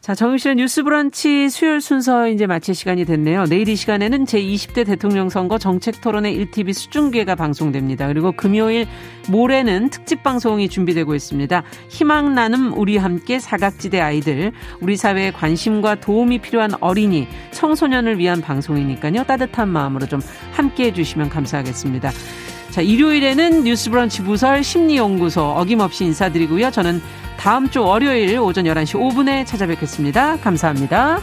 [0.00, 3.44] 자, 정유실의 뉴스 브런치 수요일 순서 이제 마칠 시간이 됐네요.
[3.44, 8.06] 내일 이 시간에는 제20대 대통령 선거 정책 토론의 1TV 수중계가 방송됩니다.
[8.06, 8.86] 그리고 금요일
[9.28, 11.62] 모레는 특집 방송이 준비되고 있습니다.
[11.88, 19.24] 희망 나눔 우리 함께 사각지대 아이들, 우리 사회에 관심과 도움이 필요한 어린이, 청소년을 위한 방송이니까요.
[19.24, 20.20] 따뜻한 마음으로 좀
[20.52, 22.12] 함께 해 주시면 감사하겠습니다.
[22.70, 26.70] 자, 일요일에는 뉴스 브런치 부설 심리연구소 어김없이 인사드리고요.
[26.70, 27.00] 저는
[27.38, 30.38] 다음 주 월요일 오전 11시 5분에 찾아뵙겠습니다.
[30.38, 31.20] 감사합니다.